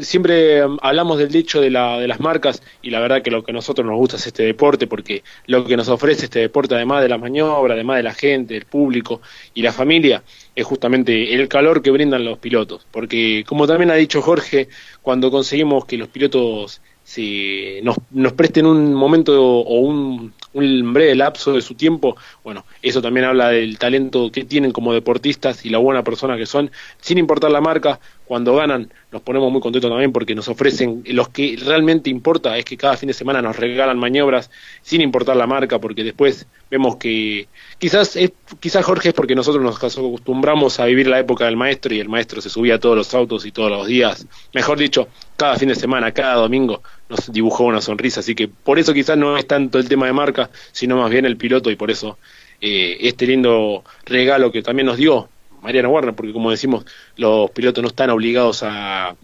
siempre 0.01 0.65
um, 0.65 0.77
hablamos 0.81 1.17
del 1.17 1.29
dicho 1.29 1.59
de, 1.59 1.69
la, 1.69 1.99
de 1.99 2.07
las 2.07 2.19
marcas 2.19 2.63
y 2.81 2.91
la 2.91 3.01
verdad 3.01 3.21
que 3.21 3.29
lo 3.29 3.43
que 3.43 3.51
a 3.51 3.53
nosotros 3.53 3.85
nos 3.85 3.97
gusta 3.97 4.15
es 4.15 4.27
este 4.27 4.43
deporte 4.43 4.87
porque 4.87 5.23
lo 5.47 5.65
que 5.65 5.75
nos 5.75 5.89
ofrece 5.89 6.25
este 6.25 6.39
deporte 6.39 6.75
además 6.75 7.01
de 7.01 7.09
la 7.09 7.17
maniobra, 7.17 7.73
además 7.73 7.97
de 7.97 8.03
la 8.03 8.13
gente, 8.13 8.55
el 8.55 8.65
público 8.65 9.21
y 9.53 9.61
la 9.61 9.73
familia 9.73 10.23
es 10.55 10.65
justamente 10.65 11.33
el 11.33 11.47
calor 11.49 11.81
que 11.81 11.91
brindan 11.91 12.23
los 12.23 12.39
pilotos 12.39 12.87
porque 12.89 13.43
como 13.45 13.67
también 13.67 13.91
ha 13.91 13.95
dicho 13.95 14.21
Jorge 14.21 14.69
cuando 15.01 15.29
conseguimos 15.29 15.85
que 15.85 15.97
los 15.97 16.07
pilotos 16.07 16.81
se, 17.03 17.81
nos, 17.83 17.97
nos 18.11 18.33
presten 18.33 18.65
un 18.65 18.93
momento 18.93 19.59
o 19.59 19.79
un, 19.79 20.33
un 20.55 20.93
breve 20.93 21.15
lapso 21.15 21.53
de 21.53 21.61
su 21.61 21.75
tiempo, 21.75 22.15
bueno, 22.43 22.65
eso 22.81 23.01
también 23.01 23.25
habla 23.25 23.49
del 23.49 23.77
talento 23.77 24.31
que 24.31 24.45
tienen 24.45 24.71
como 24.71 24.93
deportistas 24.93 25.65
y 25.65 25.69
la 25.69 25.79
buena 25.79 26.03
persona 26.03 26.37
que 26.37 26.45
son, 26.45 26.71
sin 27.01 27.17
importar 27.17 27.51
la 27.51 27.59
marca, 27.59 27.99
cuando 28.25 28.55
ganan 28.55 28.89
nos 29.11 29.21
ponemos 29.21 29.51
muy 29.51 29.61
contentos 29.61 29.89
también 29.89 30.11
porque 30.11 30.33
nos 30.33 30.47
ofrecen, 30.47 31.03
los 31.07 31.29
que 31.29 31.57
realmente 31.63 32.09
importa 32.09 32.57
es 32.57 32.65
que 32.65 32.75
cada 32.75 32.97
fin 32.97 33.07
de 33.07 33.13
semana 33.13 33.41
nos 33.41 33.55
regalan 33.55 33.97
maniobras 33.97 34.49
sin 34.81 35.01
importar 35.01 35.35
la 35.35 35.45
marca, 35.45 35.79
porque 35.79 36.03
después 36.03 36.47
vemos 36.71 36.95
que 36.95 37.47
quizás 37.77 38.15
es, 38.15 38.31
quizás 38.59 38.83
Jorge 38.83 39.09
es 39.09 39.13
porque 39.13 39.35
nosotros 39.35 39.63
nos 39.63 39.77
acostumbramos 39.77 40.79
a 40.79 40.85
vivir 40.85 41.07
la 41.07 41.19
época 41.19 41.45
del 41.45 41.57
maestro 41.57 41.93
y 41.93 41.99
el 41.99 42.09
maestro 42.09 42.41
se 42.41 42.49
subía 42.49 42.79
todos 42.79 42.97
los 42.97 43.13
autos 43.13 43.45
y 43.45 43.51
todos 43.51 43.69
los 43.69 43.87
días, 43.87 44.25
mejor 44.53 44.79
dicho, 44.79 45.07
cada 45.35 45.55
fin 45.55 45.69
de 45.69 45.75
semana, 45.75 46.11
cada 46.11 46.35
domingo 46.35 46.81
nos 47.09 47.31
dibujó 47.31 47.65
una 47.65 47.81
sonrisa, 47.81 48.21
así 48.21 48.35
que 48.35 48.47
por 48.47 48.79
eso 48.79 48.93
quizás 48.93 49.17
no 49.17 49.37
es 49.37 49.47
tanto 49.47 49.77
el 49.77 49.87
tema 49.87 50.07
de 50.07 50.13
marca, 50.13 50.49
sino 50.71 50.97
más 50.97 51.11
bien 51.11 51.25
el 51.25 51.37
piloto 51.37 51.69
y 51.69 51.75
por 51.75 51.91
eso 51.91 52.17
eh, 52.61 52.97
este 53.01 53.27
lindo 53.27 53.83
regalo 54.05 54.51
que 54.51 54.61
también 54.61 54.87
nos 54.87 54.97
dio 54.97 55.29
Mariana 55.61 55.89
Warner, 55.89 56.13
porque 56.15 56.33
como 56.33 56.51
decimos, 56.51 56.85
los 57.17 57.49
pilotos 57.51 57.81
no 57.81 57.89
están 57.89 58.09
obligados 58.09 58.63
a 58.63 59.15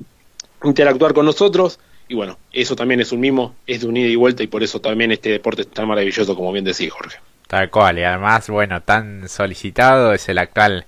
interactuar 0.63 1.13
con 1.13 1.25
nosotros, 1.25 1.79
y 2.07 2.15
bueno, 2.15 2.37
eso 2.51 2.75
también 2.75 2.99
es 2.99 3.11
un 3.11 3.19
mimo, 3.19 3.55
es 3.67 3.81
de 3.81 3.87
un 3.87 3.97
ida 3.97 4.07
y 4.07 4.15
vuelta, 4.15 4.43
y 4.43 4.47
por 4.47 4.63
eso 4.63 4.81
también 4.81 5.11
este 5.11 5.29
deporte 5.29 5.61
es 5.61 5.69
tan 5.69 5.87
maravilloso, 5.87 6.35
como 6.35 6.51
bien 6.51 6.65
decís, 6.65 6.91
Jorge. 6.91 7.17
Tal 7.47 7.69
cual, 7.69 7.99
y 7.99 8.03
además, 8.03 8.49
bueno, 8.49 8.81
tan 8.81 9.29
solicitado, 9.29 10.13
es 10.13 10.27
el 10.29 10.39
actual 10.39 10.85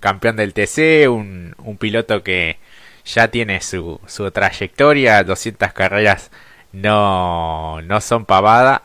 campeón 0.00 0.36
del 0.36 0.52
TC, 0.52 1.08
un 1.08 1.76
piloto 1.78 2.22
que 2.22 2.58
ya 3.08 3.28
tiene 3.28 3.60
su, 3.60 4.00
su 4.06 4.30
trayectoria, 4.30 5.24
200 5.24 5.72
carreras 5.72 6.30
no, 6.72 7.80
no 7.82 8.00
son 8.00 8.24
pavada. 8.26 8.82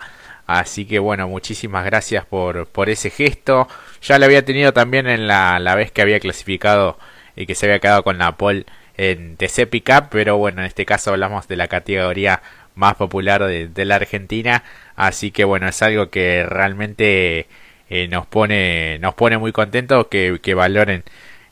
Así 0.47 0.85
que 0.85 0.99
bueno, 0.99 1.27
muchísimas 1.27 1.85
gracias 1.85 2.25
por, 2.25 2.67
por 2.67 2.89
ese 2.89 3.09
gesto. 3.09 3.67
Ya 4.01 4.19
lo 4.19 4.25
había 4.25 4.45
tenido 4.45 4.73
también 4.73 5.07
en 5.07 5.27
la, 5.27 5.59
la 5.59 5.75
vez 5.75 5.91
que 5.91 6.01
había 6.01 6.19
clasificado 6.19 6.97
y 7.35 7.45
que 7.45 7.55
se 7.55 7.65
había 7.65 7.79
quedado 7.79 8.03
con 8.03 8.17
la 8.17 8.33
pole 8.37 8.65
en 8.97 9.37
TC 9.37 9.67
Pickup, 9.69 10.09
pero 10.09 10.37
bueno, 10.37 10.61
en 10.61 10.67
este 10.67 10.85
caso 10.85 11.11
hablamos 11.11 11.47
de 11.47 11.55
la 11.55 11.67
categoría 11.67 12.41
más 12.75 12.95
popular 12.95 13.43
de, 13.43 13.85
la 13.85 13.95
Argentina, 13.95 14.63
así 14.95 15.31
que 15.31 15.43
bueno, 15.45 15.67
es 15.67 15.81
algo 15.81 16.09
que 16.09 16.45
realmente 16.47 17.47
eh, 17.89 18.07
nos 18.07 18.25
pone 18.27 18.99
nos 18.99 19.13
pone 19.15 19.37
muy 19.37 19.51
contentos 19.51 20.07
que, 20.07 20.39
que 20.41 20.53
valoren 20.53 21.03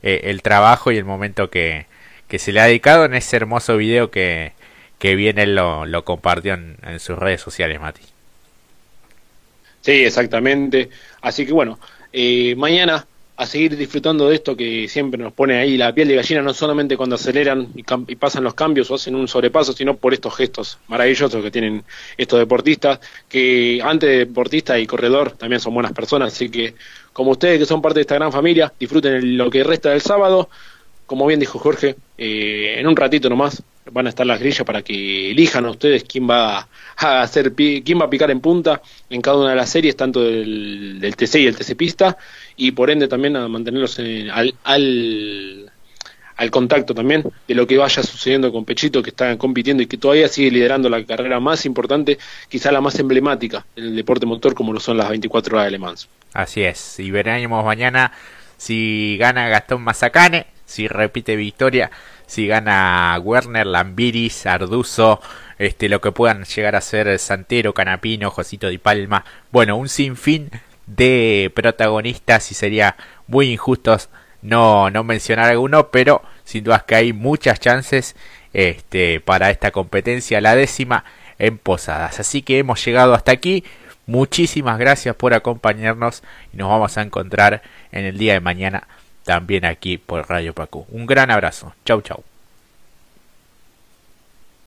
eh, 0.03 0.21
el 0.25 0.41
trabajo 0.41 0.91
y 0.91 0.97
el 0.97 1.05
momento 1.05 1.49
que, 1.49 1.85
que 2.31 2.39
se 2.39 2.53
le 2.53 2.61
ha 2.61 2.65
dedicado 2.65 3.03
en 3.03 3.13
ese 3.13 3.35
hermoso 3.35 3.75
video 3.75 4.09
que, 4.09 4.53
que 4.99 5.15
bien 5.15 5.37
él 5.37 5.53
lo, 5.53 5.85
lo 5.85 6.05
compartió 6.05 6.53
en, 6.53 6.77
en 6.81 7.01
sus 7.01 7.19
redes 7.19 7.41
sociales, 7.41 7.81
Mati. 7.81 7.99
Sí, 9.81 10.05
exactamente. 10.05 10.89
Así 11.21 11.45
que 11.45 11.51
bueno, 11.51 11.77
eh, 12.13 12.55
mañana 12.55 13.05
a 13.35 13.45
seguir 13.45 13.75
disfrutando 13.75 14.29
de 14.29 14.35
esto 14.35 14.55
que 14.55 14.87
siempre 14.87 15.21
nos 15.21 15.33
pone 15.33 15.57
ahí 15.57 15.75
la 15.75 15.93
piel 15.93 16.07
de 16.07 16.15
gallina, 16.15 16.41
no 16.41 16.53
solamente 16.53 16.95
cuando 16.95 17.15
aceleran 17.15 17.67
y, 17.75 17.83
y, 18.07 18.15
pasan 18.15 18.45
los 18.45 18.53
cambios 18.53 18.89
o 18.91 18.95
hacen 18.95 19.15
un 19.15 19.27
sobrepaso, 19.27 19.73
sino 19.73 19.97
por 19.97 20.13
estos 20.13 20.33
gestos 20.33 20.77
maravillosos 20.87 21.43
que 21.43 21.51
tienen 21.51 21.83
estos 22.15 22.39
deportistas, 22.39 23.01
que 23.27 23.81
antes 23.83 24.09
de 24.09 24.17
deportista 24.19 24.79
y 24.79 24.87
corredor 24.87 25.31
también 25.31 25.59
son 25.59 25.73
buenas 25.73 25.91
personas, 25.91 26.31
así 26.31 26.49
que 26.49 26.75
como 27.11 27.31
ustedes 27.31 27.59
que 27.59 27.65
son 27.65 27.81
parte 27.81 27.95
de 27.95 28.01
esta 28.01 28.15
gran 28.15 28.31
familia, 28.31 28.71
disfruten 28.79 29.37
lo 29.37 29.49
que 29.49 29.63
resta 29.63 29.89
del 29.89 30.01
sábado, 30.01 30.49
como 31.11 31.27
bien 31.27 31.41
dijo 31.41 31.59
Jorge, 31.59 31.97
eh, 32.17 32.75
en 32.77 32.87
un 32.87 32.95
ratito 32.95 33.27
nomás 33.29 33.61
van 33.91 34.05
a 34.05 34.09
estar 34.09 34.25
las 34.25 34.39
grillas 34.39 34.63
para 34.63 34.81
que 34.81 35.31
elijan 35.31 35.65
a 35.65 35.71
ustedes 35.71 36.05
quién 36.05 36.25
va 36.29 36.69
a 36.95 37.21
hacer 37.21 37.51
quién 37.51 37.99
va 37.99 38.05
a 38.05 38.09
picar 38.09 38.31
en 38.31 38.39
punta 38.39 38.81
en 39.09 39.19
cada 39.19 39.35
una 39.35 39.49
de 39.49 39.57
las 39.57 39.69
series 39.69 39.97
tanto 39.97 40.23
del, 40.23 41.01
del 41.01 41.17
TC 41.17 41.35
y 41.35 41.47
el 41.47 41.57
TC 41.57 41.75
pista 41.75 42.17
y 42.55 42.71
por 42.71 42.89
ende 42.89 43.09
también 43.09 43.35
a 43.35 43.49
mantenerlos 43.49 43.99
al, 43.99 44.55
al, 44.63 45.69
al 46.37 46.49
contacto 46.49 46.95
también 46.95 47.25
de 47.45 47.55
lo 47.55 47.67
que 47.67 47.77
vaya 47.77 48.01
sucediendo 48.03 48.49
con 48.49 48.63
Pechito 48.63 49.03
que 49.03 49.09
está 49.09 49.37
compitiendo 49.37 49.83
y 49.83 49.87
que 49.87 49.97
todavía 49.97 50.29
sigue 50.29 50.49
liderando 50.49 50.87
la 50.87 51.03
carrera 51.03 51.41
más 51.41 51.65
importante 51.65 52.19
quizá 52.47 52.71
la 52.71 52.79
más 52.79 52.97
emblemática 52.99 53.65
en 53.75 53.83
el 53.83 53.95
deporte 53.97 54.25
motor 54.25 54.55
como 54.55 54.71
lo 54.71 54.79
son 54.79 54.95
las 54.95 55.09
24 55.09 55.57
horas 55.57 55.65
de 55.65 55.71
Le 55.71 55.77
Mans. 55.79 56.07
Así 56.31 56.61
es 56.63 56.99
y 57.01 57.11
veremos 57.11 57.65
mañana 57.65 58.13
si 58.55 59.17
gana 59.19 59.49
Gastón 59.49 59.81
Mazacane 59.81 60.45
si 60.71 60.87
repite 60.87 61.35
victoria 61.35 61.91
si 62.31 62.47
gana 62.47 63.19
Werner, 63.21 63.67
Lambiris, 63.67 64.45
Arduzo, 64.45 65.19
este, 65.59 65.89
lo 65.89 65.99
que 65.99 66.13
puedan 66.13 66.45
llegar 66.45 66.77
a 66.77 66.81
ser 66.81 67.19
Santero, 67.19 67.73
Canapino, 67.73 68.31
Josito 68.31 68.69
Di 68.69 68.77
Palma. 68.77 69.25
Bueno, 69.51 69.75
un 69.75 69.89
sinfín 69.89 70.49
de 70.87 71.51
protagonistas 71.53 72.49
y 72.51 72.55
sería 72.55 72.95
muy 73.27 73.51
injusto 73.51 73.97
no, 74.41 74.89
no 74.89 75.03
mencionar 75.03 75.49
alguno, 75.49 75.89
pero 75.89 76.21
sin 76.45 76.63
duda 76.63 76.85
que 76.87 76.95
hay 76.95 77.11
muchas 77.11 77.59
chances 77.59 78.15
este, 78.53 79.19
para 79.19 79.49
esta 79.49 79.71
competencia, 79.71 80.39
la 80.39 80.55
décima 80.55 81.03
en 81.37 81.57
Posadas. 81.57 82.21
Así 82.21 82.43
que 82.43 82.59
hemos 82.59 82.83
llegado 82.85 83.13
hasta 83.13 83.33
aquí. 83.33 83.65
Muchísimas 84.05 84.79
gracias 84.79 85.17
por 85.17 85.33
acompañarnos 85.33 86.23
y 86.53 86.57
nos 86.57 86.69
vamos 86.69 86.97
a 86.97 87.01
encontrar 87.01 87.61
en 87.91 88.05
el 88.05 88.17
día 88.17 88.33
de 88.33 88.39
mañana 88.39 88.87
también 89.23 89.65
aquí 89.65 89.97
por 89.97 90.29
Radio 90.29 90.53
Pacu. 90.53 90.85
Un 90.89 91.05
gran 91.05 91.31
abrazo. 91.31 91.73
Chau, 91.85 92.01
chau. 92.01 92.23